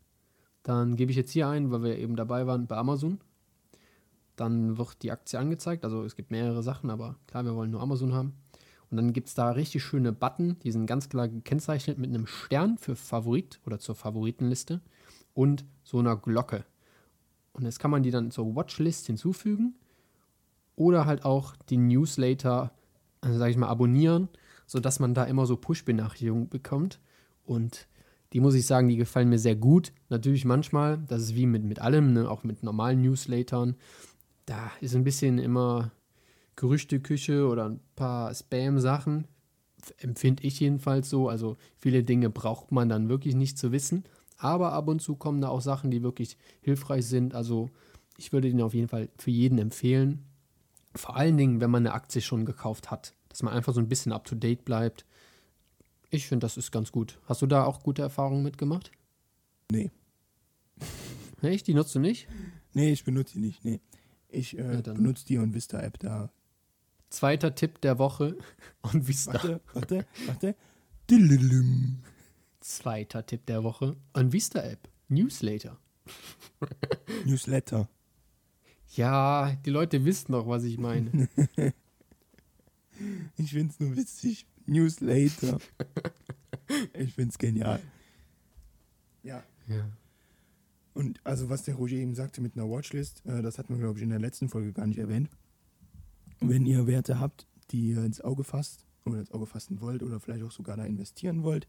Dann 0.61 0.95
gebe 0.95 1.09
ich 1.09 1.17
jetzt 1.17 1.31
hier 1.31 1.47
ein, 1.47 1.71
weil 1.71 1.81
wir 1.81 1.97
eben 1.97 2.15
dabei 2.15 2.45
waren 2.45 2.67
bei 2.67 2.77
Amazon. 2.77 3.19
Dann 4.35 4.77
wird 4.77 5.01
die 5.01 5.11
Aktie 5.11 5.39
angezeigt. 5.39 5.85
Also 5.85 6.03
es 6.03 6.15
gibt 6.15 6.29
mehrere 6.29 6.61
Sachen, 6.61 6.91
aber 6.91 7.15
klar, 7.25 7.45
wir 7.45 7.55
wollen 7.55 7.71
nur 7.71 7.81
Amazon 7.81 8.13
haben. 8.13 8.33
Und 8.89 8.97
dann 8.97 9.13
gibt 9.13 9.27
es 9.27 9.33
da 9.33 9.51
richtig 9.51 9.83
schöne 9.83 10.11
Button, 10.11 10.57
die 10.63 10.71
sind 10.71 10.85
ganz 10.85 11.09
klar 11.09 11.27
gekennzeichnet 11.27 11.97
mit 11.97 12.09
einem 12.09 12.27
Stern 12.27 12.77
für 12.77 12.95
Favorit 12.95 13.59
oder 13.65 13.79
zur 13.79 13.95
Favoritenliste 13.95 14.81
und 15.33 15.65
so 15.83 15.99
einer 15.99 16.15
Glocke. 16.15 16.65
Und 17.53 17.65
jetzt 17.65 17.79
kann 17.79 17.91
man 17.91 18.03
die 18.03 18.11
dann 18.11 18.31
zur 18.31 18.55
Watchlist 18.55 19.07
hinzufügen 19.07 19.75
oder 20.75 21.05
halt 21.05 21.25
auch 21.25 21.55
die 21.69 21.77
Newsletter, 21.77 22.71
also 23.21 23.37
sage 23.37 23.51
ich 23.51 23.57
mal, 23.57 23.69
abonnieren, 23.69 24.29
sodass 24.67 24.99
man 24.99 25.13
da 25.13 25.23
immer 25.23 25.45
so 25.45 25.55
Push-Benachrichtigungen 25.55 26.49
bekommt. 26.49 26.99
Und 27.45 27.87
die 28.33 28.39
muss 28.39 28.55
ich 28.55 28.65
sagen, 28.65 28.89
die 28.89 28.97
gefallen 28.97 29.29
mir 29.29 29.39
sehr 29.39 29.55
gut. 29.55 29.93
Natürlich 30.09 30.45
manchmal, 30.45 30.97
das 31.07 31.21
ist 31.21 31.35
wie 31.35 31.45
mit, 31.45 31.63
mit 31.63 31.79
allem, 31.79 32.13
ne, 32.13 32.29
auch 32.29 32.43
mit 32.43 32.63
normalen 32.63 33.01
Newslettern, 33.01 33.75
da 34.45 34.71
ist 34.81 34.95
ein 34.95 35.03
bisschen 35.03 35.37
immer 35.37 35.91
Gerüchteküche 36.55 37.47
oder 37.47 37.69
ein 37.69 37.79
paar 37.95 38.33
Spam-Sachen. 38.33 39.27
Empfinde 39.97 40.43
ich 40.43 40.59
jedenfalls 40.59 41.09
so. 41.09 41.29
Also 41.29 41.57
viele 41.77 42.03
Dinge 42.03 42.29
braucht 42.29 42.71
man 42.71 42.89
dann 42.89 43.09
wirklich 43.09 43.35
nicht 43.35 43.57
zu 43.57 43.71
wissen. 43.71 44.03
Aber 44.37 44.73
ab 44.73 44.87
und 44.87 45.01
zu 45.01 45.15
kommen 45.15 45.41
da 45.41 45.49
auch 45.49 45.61
Sachen, 45.61 45.91
die 45.91 46.03
wirklich 46.03 46.37
hilfreich 46.61 47.05
sind. 47.05 47.35
Also 47.35 47.69
ich 48.17 48.33
würde 48.33 48.49
den 48.49 48.61
auf 48.61 48.73
jeden 48.73 48.87
Fall 48.87 49.09
für 49.17 49.31
jeden 49.31 49.59
empfehlen. 49.59 50.23
Vor 50.95 51.15
allen 51.15 51.37
Dingen, 51.37 51.61
wenn 51.61 51.71
man 51.71 51.85
eine 51.85 51.93
Aktie 51.93 52.21
schon 52.21 52.45
gekauft 52.45 52.89
hat. 52.91 53.13
Dass 53.29 53.43
man 53.43 53.53
einfach 53.53 53.73
so 53.73 53.81
ein 53.81 53.89
bisschen 53.89 54.13
up-to-date 54.13 54.63
bleibt. 54.63 55.05
Ich 56.09 56.27
finde, 56.27 56.45
das 56.45 56.55
ist 56.57 56.71
ganz 56.71 56.91
gut. 56.91 57.19
Hast 57.25 57.41
du 57.41 57.47
da 57.47 57.65
auch 57.65 57.83
gute 57.83 58.01
Erfahrungen 58.01 58.43
mitgemacht? 58.43 58.91
Nee. 59.71 59.91
Echt? 61.41 61.67
Die 61.67 61.73
nutzt 61.73 61.93
du 61.95 61.99
nicht? 61.99 62.27
Nee, 62.73 62.91
ich 62.91 63.03
benutze 63.03 63.33
die 63.33 63.39
nicht. 63.39 63.65
Nee. 63.65 63.81
Ich 64.29 64.57
äh, 64.57 64.75
Ja, 64.75 64.81
benutze 64.81 65.25
die 65.25 65.37
und 65.37 65.53
Vista 65.53 65.79
App 65.79 65.99
da. 65.99 66.29
Zweiter 67.19 67.55
Tipp 67.55 67.79
der 67.79 67.97
Woche 67.97 68.37
und 68.81 69.07
Vista. 69.07 69.35
Warte, 69.35 69.61
warte, 69.71 70.05
warte. 70.27 70.55
Zweiter 72.59 73.25
Tipp 73.25 73.45
der 73.45 73.63
Woche 73.63 73.95
und 74.11 74.33
Vista 74.33 74.61
App. 74.61 74.89
Newsletter. 75.07 75.79
Newsletter. 77.25 77.87
Ja, 78.95 79.55
die 79.65 79.69
Leute 79.69 80.03
wissen 80.03 80.33
doch, 80.33 80.45
was 80.47 80.65
ich 80.65 80.77
meine. 80.77 81.29
Ich 83.35 83.51
find's 83.51 83.77
nur 83.81 83.97
witzig. 83.97 84.47
Newsletter. 84.67 85.59
ich 86.93 87.13
find's 87.13 87.37
genial. 87.37 87.81
Ja. 89.21 89.43
ja. 89.67 89.89
Und 90.93 91.19
also 91.25 91.49
was 91.49 91.63
der 91.63 91.75
Roger 91.75 91.97
eben 91.97 92.15
sagte 92.15 92.39
mit 92.39 92.55
einer 92.55 92.69
Watchlist, 92.69 93.25
äh, 93.25 93.41
das 93.41 93.57
hatten 93.57 93.73
wir, 93.73 93.81
glaube 93.81 93.99
ich, 93.99 94.03
in 94.03 94.11
der 94.11 94.19
letzten 94.19 94.47
Folge 94.47 94.71
gar 94.71 94.87
nicht 94.87 94.99
erwähnt. 94.99 95.29
Wenn 96.39 96.65
ihr 96.65 96.87
Werte 96.87 97.19
habt, 97.19 97.47
die 97.71 97.89
ihr 97.91 98.03
ins 98.03 98.21
Auge 98.21 98.43
fasst 98.43 98.85
oder 99.05 99.19
ins 99.19 99.31
Auge 99.31 99.45
fassen 99.45 99.81
wollt 99.81 100.03
oder 100.03 100.19
vielleicht 100.19 100.43
auch 100.43 100.51
sogar 100.51 100.77
da 100.77 100.85
investieren 100.85 101.43
wollt, 101.43 101.67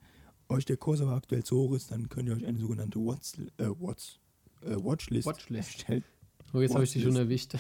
euch 0.49 0.65
der 0.65 0.77
Kurs 0.77 1.01
aber 1.01 1.13
aktuell 1.13 1.45
zu 1.45 1.57
hoch 1.57 1.75
ist, 1.75 1.91
dann 1.91 2.09
könnt 2.09 2.29
ihr 2.29 2.35
euch 2.35 2.47
eine 2.47 2.59
sogenannte 2.59 2.99
Watch, 3.01 3.39
äh, 3.59 3.69
Watch, 3.81 4.21
äh, 4.63 4.77
Watchlist, 4.77 5.27
Watchlist. 5.27 5.69
erstellen. 5.69 6.05
Oh, 6.53 6.61
jetzt 6.61 6.75
habe 6.75 6.85
ich 6.85 6.93
dich 6.93 7.03
schon 7.03 7.17
erwischt. 7.17 7.57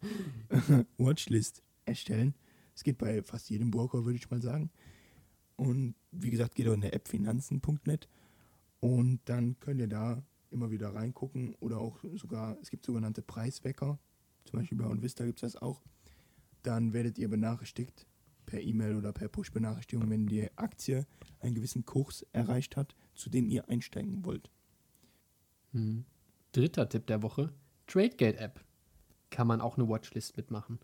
Watchlist 0.98 1.62
erstellen. 1.84 2.34
Es 2.74 2.82
geht 2.82 2.98
bei 2.98 3.22
fast 3.22 3.48
jedem 3.50 3.70
Broker, 3.70 4.04
würde 4.04 4.16
ich 4.16 4.30
mal 4.30 4.42
sagen. 4.42 4.70
Und 5.56 5.94
wie 6.10 6.30
gesagt, 6.30 6.54
geht 6.54 6.68
auch 6.68 6.74
in 6.74 6.80
der 6.80 6.94
App 6.94 7.06
finanzen.net 7.08 8.08
und 8.80 9.20
dann 9.26 9.60
könnt 9.60 9.80
ihr 9.80 9.88
da 9.88 10.22
immer 10.50 10.70
wieder 10.70 10.94
reingucken 10.94 11.54
oder 11.60 11.78
auch 11.78 11.98
sogar, 12.14 12.56
es 12.62 12.70
gibt 12.70 12.84
sogenannte 12.86 13.22
Preiswecker, 13.22 13.98
zum 14.44 14.58
Beispiel 14.58 14.78
bei 14.78 14.86
OnVista 14.86 15.24
gibt 15.24 15.42
es 15.42 15.52
das 15.52 15.62
auch. 15.62 15.82
Dann 16.62 16.92
werdet 16.92 17.18
ihr 17.18 17.28
benachrichtigt 17.28 18.06
per 18.46 18.60
E-Mail 18.60 18.96
oder 18.96 19.12
per 19.12 19.28
Push-Benachrichtigung, 19.28 20.10
wenn 20.10 20.26
die 20.26 20.50
Aktie 20.56 21.06
einen 21.40 21.54
gewissen 21.54 21.84
Kurs 21.86 22.26
erreicht 22.32 22.76
hat, 22.76 22.94
zu 23.14 23.30
dem 23.30 23.48
ihr 23.48 23.68
einsteigen 23.68 24.24
wollt. 24.24 24.50
Hm. 25.72 26.04
Dritter 26.52 26.88
Tipp 26.88 27.06
der 27.06 27.22
Woche: 27.22 27.52
TradeGate 27.86 28.38
App. 28.38 28.64
Kann 29.30 29.46
man 29.46 29.60
auch 29.60 29.78
eine 29.78 29.88
Watchlist 29.88 30.36
mitmachen. 30.36 30.80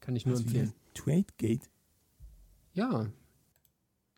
Kann 0.00 0.16
ich 0.16 0.24
nur 0.24 0.36
Was, 0.36 0.42
empfehlen. 0.42 0.72
Tradegate? 0.94 1.68
Ja, 2.72 3.10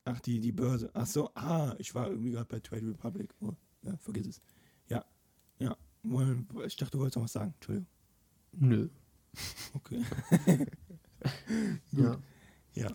Ach, 0.05 0.21
die, 0.21 0.41
die 0.41 0.53
Börse. 0.53 0.91
Ach 0.95 1.07
so, 1.07 1.31
ah, 1.35 1.75
ich 1.79 1.95
war 1.95 2.09
irgendwie 2.09 2.31
gerade 2.31 2.47
bei 2.47 2.61
Trade 2.61 2.89
Republic. 2.89 3.35
Oh, 3.41 3.53
ja, 3.83 3.97
vergiss 3.99 4.27
es. 4.27 4.43
Ja, 4.89 5.05
ja. 5.59 5.77
Ich 6.67 6.77
dachte, 6.77 6.93
du 6.93 6.99
wolltest 6.99 7.17
noch 7.17 7.25
was 7.25 7.33
sagen. 7.33 7.53
Entschuldigung. 7.55 7.87
nö. 8.53 8.89
Okay. 9.75 10.05
Ja. 11.93 12.17
Ja. 12.75 12.89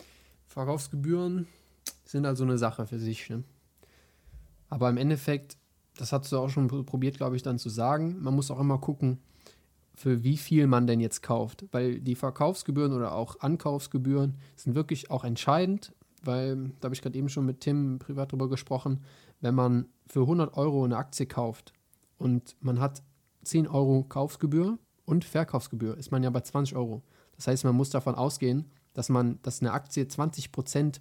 Verkaufsgebühren 0.48 1.48
sind 2.06 2.26
also 2.26 2.44
eine 2.44 2.58
Sache 2.58 2.88
für 2.88 3.00
sich. 3.00 3.30
Ne? 3.30 3.44
Aber 4.70 4.90
im 4.90 4.98
Endeffekt, 4.98 5.58
das 5.98 6.12
hast 6.12 6.32
du 6.32 6.38
auch 6.40 6.50
schon 6.50 6.70
pr- 6.70 6.84
probiert, 6.84 7.18
glaube 7.18 7.36
ich, 7.36 7.44
dann 7.44 7.60
zu 7.60 7.70
sagen, 7.70 8.22
man 8.22 8.34
muss 8.36 8.52
auch 8.52 8.60
immer 8.60 8.80
gucken, 8.80 9.20
für 9.96 10.24
wie 10.24 10.38
viel 10.38 10.68
man 10.68 10.88
denn 10.88 11.00
jetzt 11.00 11.22
kauft. 11.22 11.66
Weil 11.72 12.00
die 12.02 12.16
Verkaufsgebühren 12.16 12.94
oder 12.94 13.14
auch 13.14 13.40
Ankaufsgebühren 13.42 14.36
sind 14.56 14.76
wirklich 14.76 15.12
auch 15.12 15.24
entscheidend, 15.24 15.94
weil, 16.24 16.72
da 16.80 16.86
habe 16.88 16.96
ich 16.96 17.02
gerade 17.02 17.18
eben 17.18 17.30
schon 17.30 17.46
mit 17.46 17.62
Tim 17.62 18.00
privat 18.00 18.32
drüber 18.32 18.50
gesprochen, 18.50 19.04
wenn 19.42 19.56
man 19.56 19.86
für 20.08 20.22
100 20.22 20.58
Euro 20.58 20.84
eine 20.84 20.98
Aktie 20.98 21.28
kauft 21.28 21.74
und 22.18 22.56
man 22.60 22.80
hat 22.80 23.04
10 23.44 23.68
Euro 23.68 24.04
Kaufsgebühr 24.04 24.80
und 25.06 25.26
Verkaufsgebühr, 25.26 25.98
ist 25.98 26.12
man 26.12 26.24
ja 26.24 26.30
bei 26.30 26.42
20 26.42 26.76
Euro. 26.76 27.02
Das 27.36 27.48
heißt, 27.48 27.64
man 27.64 27.76
muss 27.76 27.90
davon 27.90 28.16
ausgehen, 28.16 28.66
dass 28.94 29.10
man, 29.10 29.40
dass 29.42 29.62
eine 29.62 29.74
Aktie 29.74 30.04
20% 30.04 31.00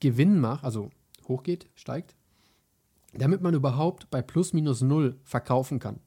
Gewinn 0.00 0.40
macht, 0.40 0.64
also 0.64 0.90
hochgeht, 1.28 1.68
steigt, 1.74 2.16
damit 3.12 3.42
man 3.42 3.54
überhaupt 3.54 4.10
bei 4.10 4.22
plus 4.22 4.52
minus 4.52 4.80
null 4.80 5.16
verkaufen 5.22 5.78
kann. 5.78 6.00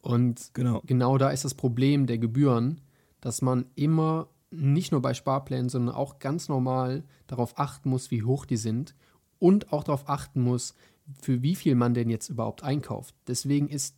Und 0.00 0.50
Genau. 0.54 0.82
genau 0.84 1.18
da 1.18 1.30
ist 1.30 1.44
das 1.44 1.54
Problem 1.54 2.06
der 2.06 2.18
Gebühren, 2.18 2.80
dass 3.20 3.42
man 3.42 3.66
immer 3.74 4.28
nicht 4.50 4.92
nur 4.92 5.00
bei 5.00 5.14
Sparplänen, 5.14 5.68
sondern 5.68 5.94
auch 5.94 6.18
ganz 6.18 6.48
normal 6.48 7.04
darauf 7.26 7.58
achten 7.58 7.88
muss, 7.88 8.10
wie 8.10 8.22
hoch 8.22 8.44
die 8.44 8.56
sind 8.56 8.94
und 9.38 9.72
auch 9.72 9.84
darauf 9.84 10.08
achten 10.08 10.42
muss, 10.42 10.74
für 11.20 11.42
wie 11.42 11.54
viel 11.54 11.74
man 11.74 11.94
denn 11.94 12.10
jetzt 12.10 12.28
überhaupt 12.28 12.62
einkauft. 12.62 13.14
Deswegen 13.26 13.68
ist 13.68 13.96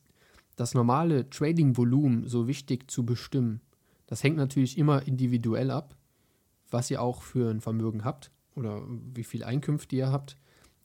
das 0.57 0.75
normale 0.75 1.29
Trading-Volumen 1.31 2.29
so 2.29 2.47
wichtig 2.47 2.91
zu 2.91 3.05
bestimmen. 3.05 3.61
Das 4.07 4.23
hängt 4.23 4.37
natürlich 4.37 4.79
immer 4.79 5.07
individuell 5.07 5.71
ab, 5.71 5.97
was 6.71 6.91
ihr 6.91 7.03
auch 7.03 7.23
für 7.23 7.51
ein 7.51 7.61
Vermögen 7.61 8.05
habt 8.05 8.31
oder 8.55 8.83
wie 8.89 9.25
viel 9.25 9.45
Einkünfte 9.45 9.97
ihr 9.97 10.11
habt. 10.11 10.37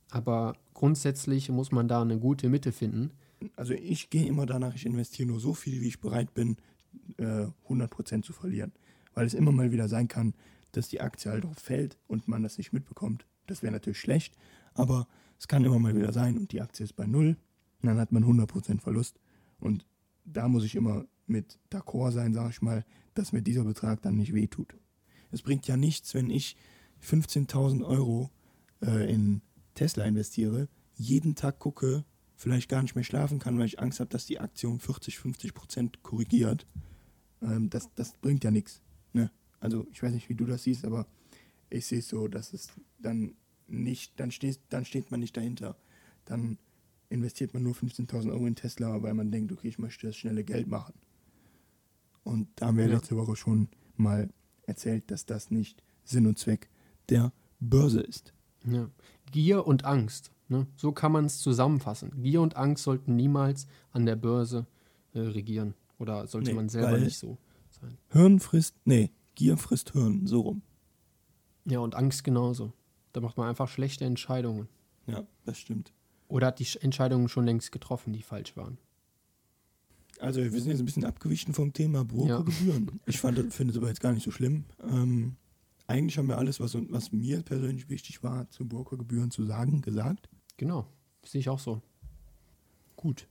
Aber 0.09 0.55
grundsätzlich 0.73 1.49
muss 1.49 1.71
man 1.71 1.87
da 1.87 2.01
eine 2.01 2.19
gute 2.19 2.49
Mitte 2.49 2.71
finden. 2.71 3.11
Also 3.55 3.73
ich 3.73 4.09
gehe 4.09 4.25
immer 4.25 4.45
danach, 4.45 4.75
ich 4.75 4.85
investiere 4.85 5.27
nur 5.27 5.39
so 5.39 5.53
viel, 5.53 5.81
wie 5.81 5.87
ich 5.87 6.01
bereit 6.01 6.33
bin, 6.33 6.57
äh, 7.17 7.47
100% 7.67 8.23
zu 8.23 8.33
verlieren. 8.33 8.71
Weil 9.13 9.27
es 9.27 9.33
immer 9.33 9.51
mal 9.51 9.71
wieder 9.71 9.87
sein 9.87 10.07
kann, 10.07 10.33
dass 10.71 10.87
die 10.87 11.01
Aktie 11.01 11.31
halt 11.31 11.45
auch 11.45 11.55
fällt 11.55 11.97
und 12.07 12.27
man 12.27 12.43
das 12.43 12.57
nicht 12.57 12.73
mitbekommt. 12.73 13.25
Das 13.47 13.61
wäre 13.61 13.73
natürlich 13.73 13.99
schlecht, 13.99 14.35
aber 14.73 15.07
es 15.37 15.47
kann 15.47 15.65
immer 15.65 15.79
mal 15.79 15.95
wieder 15.95 16.11
sein 16.11 16.37
und 16.37 16.51
die 16.51 16.61
Aktie 16.61 16.83
ist 16.83 16.95
bei 16.95 17.07
Null 17.07 17.37
dann 17.81 17.99
hat 17.99 18.11
man 18.11 18.23
100% 18.23 18.81
Verlust. 18.81 19.19
Und 19.59 19.85
da 20.25 20.47
muss 20.47 20.63
ich 20.63 20.75
immer 20.75 21.05
mit 21.27 21.59
d'accord 21.71 22.11
sein, 22.11 22.33
sage 22.33 22.49
ich 22.51 22.61
mal, 22.61 22.85
dass 23.13 23.31
mir 23.31 23.41
dieser 23.41 23.63
Betrag 23.63 24.01
dann 24.01 24.15
nicht 24.15 24.33
wehtut. 24.33 24.75
Es 25.31 25.41
bringt 25.41 25.67
ja 25.67 25.77
nichts, 25.77 26.13
wenn 26.13 26.29
ich 26.29 26.55
15.000 27.03 27.85
Euro 27.85 28.31
äh, 28.81 29.11
in 29.11 29.41
Tesla 29.75 30.05
investiere, 30.05 30.67
jeden 30.95 31.35
Tag 31.35 31.59
gucke, 31.59 32.03
vielleicht 32.35 32.69
gar 32.69 32.81
nicht 32.81 32.95
mehr 32.95 33.03
schlafen 33.03 33.39
kann, 33.39 33.57
weil 33.57 33.65
ich 33.65 33.79
Angst 33.79 33.99
habe, 33.99 34.09
dass 34.09 34.25
die 34.25 34.39
Aktie 34.39 34.67
um 34.67 34.79
40, 34.79 35.17
50 35.19 35.53
Prozent 35.53 36.03
korrigiert. 36.03 36.65
Ähm, 37.41 37.69
das, 37.69 37.93
das 37.95 38.13
bringt 38.13 38.43
ja 38.43 38.51
nichts. 38.51 38.81
Ne? 39.13 39.31
Also 39.59 39.87
ich 39.91 40.01
weiß 40.01 40.13
nicht, 40.13 40.29
wie 40.29 40.35
du 40.35 40.45
das 40.45 40.63
siehst, 40.63 40.85
aber 40.85 41.07
ich 41.69 41.85
sehe 41.85 41.99
es 41.99 42.09
so, 42.09 42.27
dass 42.27 42.53
es 42.53 42.69
dann 42.97 43.35
nicht, 43.67 44.19
dann 44.19 44.31
steht, 44.31 44.59
dann 44.69 44.85
steht 44.85 45.11
man 45.11 45.19
nicht 45.19 45.37
dahinter. 45.37 45.77
Dann 46.25 46.57
investiert 47.09 47.53
man 47.53 47.63
nur 47.63 47.73
15.000 47.73 48.31
Euro 48.31 48.45
in 48.45 48.55
Tesla, 48.55 49.01
weil 49.01 49.13
man 49.13 49.31
denkt, 49.31 49.51
okay, 49.51 49.67
ich 49.67 49.79
möchte 49.79 50.07
das 50.07 50.15
schnelle 50.15 50.43
Geld 50.43 50.67
machen. 50.67 50.93
Und 52.23 52.47
da 52.55 52.67
haben 52.67 52.77
wir 52.77 52.85
Ja. 52.87 52.95
letzte 52.95 53.17
Woche 53.17 53.35
schon 53.35 53.69
mal 53.95 54.29
erzählt, 54.67 55.09
dass 55.09 55.25
das 55.25 55.49
nicht 55.51 55.83
Sinn 56.03 56.27
und 56.27 56.37
Zweck 56.37 56.69
der 57.09 57.31
Börse 57.59 58.01
ist. 58.01 58.33
Ja. 58.65 58.89
Gier 59.31 59.65
und 59.65 59.85
Angst. 59.85 60.31
Ne? 60.47 60.67
So 60.75 60.91
kann 60.91 61.11
man 61.11 61.25
es 61.25 61.39
zusammenfassen. 61.39 62.21
Gier 62.21 62.41
und 62.41 62.55
Angst 62.55 62.83
sollten 62.83 63.15
niemals 63.15 63.67
an 63.91 64.05
der 64.05 64.15
Börse 64.15 64.67
äh, 65.13 65.19
regieren. 65.19 65.73
Oder 65.97 66.27
sollte 66.27 66.49
Nee, 66.51 66.55
man 66.55 66.69
selber 66.69 66.97
nicht 66.97 67.17
so 67.17 67.37
sein. 67.71 67.97
Hirn 68.09 68.39
frisst, 68.39 68.75
nee, 68.85 69.11
Gier 69.35 69.57
frisst 69.57 69.91
Hirn, 69.93 70.25
so 70.27 70.41
rum. 70.41 70.61
Ja, 71.65 71.79
und 71.79 71.95
Angst 71.95 72.23
genauso. 72.23 72.73
Da 73.13 73.21
macht 73.21 73.37
man 73.37 73.49
einfach 73.49 73.67
schlechte 73.67 74.05
Entscheidungen. 74.05 74.67
Ja, 75.07 75.25
das 75.45 75.57
stimmt. 75.57 75.93
Oder 76.29 76.47
hat 76.47 76.59
die 76.59 76.65
Sch- 76.65 76.79
Entscheidungen 76.81 77.27
schon 77.27 77.43
längst 77.45 77.71
getroffen, 77.73 78.13
die 78.13 78.21
falsch 78.21 78.55
waren. 78.55 78.77
Also 80.19 80.41
wir 80.41 80.51
sind 80.51 80.69
jetzt 80.71 80.79
ein 80.79 80.85
bisschen 80.85 81.05
abgewichen 81.05 81.53
vom 81.53 81.73
Thema 81.73 82.05
Brokergebühren. 82.05 82.99
Ich 83.05 83.19
fand, 83.19 83.37
finde 83.53 83.71
es 83.71 83.77
aber 83.77 83.87
jetzt 83.87 84.01
gar 84.01 84.13
nicht 84.13 84.23
so 84.23 84.31
schlimm. 84.31 84.65
Ähm, 84.89 85.35
eigentlich 85.87 86.17
haben 86.17 86.27
wir 86.27 86.37
alles, 86.37 86.59
was, 86.59 86.77
was 86.89 87.11
mir 87.11 87.41
persönlich 87.41 87.89
wichtig 87.89 88.21
war, 88.23 88.49
zu 88.49 88.65
Brokergebühren 88.67 89.31
zu 89.31 89.43
sagen, 89.45 89.81
gesagt. 89.81 90.29
Genau. 90.57 90.87
Sehe 91.25 91.39
ich 91.39 91.49
auch 91.49 91.59
so. 91.59 91.81
Gut. 92.95 93.27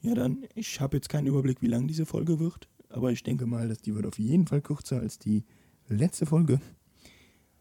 Ja, 0.00 0.14
dann, 0.14 0.44
ich 0.54 0.80
habe 0.80 0.96
jetzt 0.96 1.08
keinen 1.08 1.26
Überblick, 1.28 1.62
wie 1.62 1.68
lang 1.68 1.86
diese 1.86 2.06
Folge 2.06 2.38
wird, 2.38 2.68
aber 2.90 3.12
ich 3.12 3.22
denke 3.22 3.46
mal, 3.46 3.68
dass 3.68 3.78
die 3.78 3.94
wird 3.94 4.06
auf 4.06 4.18
jeden 4.18 4.46
Fall 4.46 4.60
kürzer 4.60 5.00
als 5.00 5.18
die 5.18 5.44
letzte 5.88 6.26
Folge. 6.26 6.60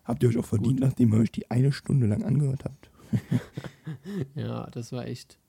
Habt 0.04 0.22
ihr 0.24 0.30
euch 0.30 0.38
auch 0.38 0.46
verdient, 0.46 0.80
Gut. 0.82 0.88
nachdem 0.90 1.14
ihr 1.14 1.20
euch 1.20 1.32
die 1.32 1.50
eine 1.50 1.72
Stunde 1.72 2.08
lang 2.08 2.24
angehört 2.24 2.66
habt. 2.66 2.90
Ja, 4.36 4.70
das 4.72 4.92
war 4.92 5.06
echt. 5.06 5.40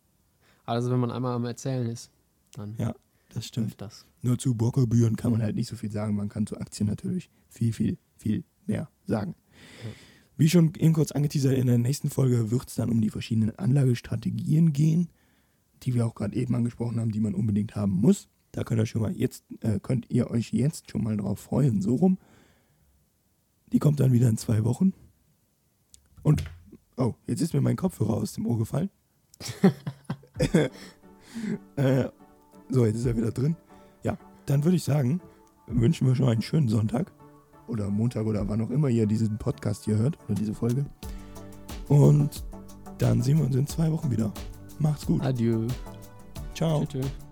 Also, 0.64 0.90
wenn 0.90 1.00
man 1.00 1.10
einmal 1.10 1.34
am 1.34 1.44
Erzählen 1.44 1.86
ist, 1.86 2.10
dann 2.52 2.74
Ja, 2.78 2.94
das 3.32 3.46
stimmt. 3.46 3.80
das. 3.80 4.06
Nur 4.22 4.38
zu 4.38 4.54
Brokergebühren 4.54 5.16
kann 5.16 5.30
man 5.32 5.42
halt 5.42 5.56
nicht 5.56 5.68
so 5.68 5.76
viel 5.76 5.90
sagen. 5.90 6.16
Man 6.16 6.28
kann 6.28 6.46
zu 6.46 6.58
Aktien 6.58 6.88
natürlich 6.88 7.30
viel, 7.48 7.72
viel, 7.72 7.98
viel 8.16 8.44
mehr 8.66 8.88
sagen. 9.06 9.34
Ja. 9.84 9.90
Wie 10.38 10.48
schon 10.48 10.74
eben 10.76 10.92
kurz 10.92 11.12
angeteasert, 11.12 11.54
in 11.54 11.66
der 11.66 11.78
nächsten 11.78 12.10
Folge 12.10 12.50
wird 12.50 12.68
es 12.68 12.74
dann 12.74 12.90
um 12.90 13.00
die 13.00 13.10
verschiedenen 13.10 13.58
Anlagestrategien 13.58 14.72
gehen, 14.72 15.08
die 15.82 15.94
wir 15.94 16.06
auch 16.06 16.14
gerade 16.14 16.36
eben 16.36 16.54
angesprochen 16.54 17.00
haben, 17.00 17.12
die 17.12 17.20
man 17.20 17.34
unbedingt 17.34 17.74
haben 17.74 17.92
muss. 17.92 18.28
Da 18.52 18.64
könnt 18.64 18.80
ihr, 18.80 18.86
schon 18.86 19.02
mal 19.02 19.16
jetzt, 19.16 19.44
äh, 19.60 19.80
könnt 19.80 20.10
ihr 20.10 20.30
euch 20.30 20.52
jetzt 20.52 20.90
schon 20.90 21.04
mal 21.04 21.16
drauf 21.16 21.40
freuen, 21.40 21.80
so 21.80 21.94
rum. 21.94 22.18
Die 23.72 23.78
kommt 23.78 24.00
dann 24.00 24.12
wieder 24.12 24.28
in 24.28 24.36
zwei 24.36 24.64
Wochen. 24.64 24.92
Und, 26.22 26.44
oh, 26.96 27.14
jetzt 27.26 27.40
ist 27.40 27.54
mir 27.54 27.60
mein 27.60 27.76
Kopfhörer 27.76 28.14
aus 28.14 28.32
dem 28.34 28.46
Ohr 28.46 28.58
gefallen. 28.58 28.90
äh, 31.76 32.08
so, 32.68 32.86
jetzt 32.86 32.96
ist 32.96 33.06
er 33.06 33.16
wieder 33.16 33.30
drin. 33.30 33.56
Ja, 34.02 34.16
dann 34.46 34.64
würde 34.64 34.76
ich 34.76 34.84
sagen, 34.84 35.20
wünschen 35.66 36.06
wir 36.06 36.14
schon 36.14 36.28
einen 36.28 36.42
schönen 36.42 36.68
Sonntag. 36.68 37.12
Oder 37.68 37.90
Montag 37.90 38.26
oder 38.26 38.48
wann 38.48 38.60
auch 38.60 38.70
immer 38.70 38.88
ihr 38.88 39.06
diesen 39.06 39.38
Podcast 39.38 39.84
hier 39.84 39.96
hört 39.96 40.18
oder 40.26 40.34
diese 40.34 40.54
Folge. 40.54 40.86
Und 41.88 42.44
dann 42.98 43.22
sehen 43.22 43.38
wir 43.38 43.44
uns 43.44 43.56
in 43.56 43.66
zwei 43.66 43.90
Wochen 43.90 44.10
wieder. 44.10 44.32
Macht's 44.78 45.06
gut. 45.06 45.20
Adieu. 45.22 45.66
Ciao. 46.54 46.84
Tschüss. 46.86 47.25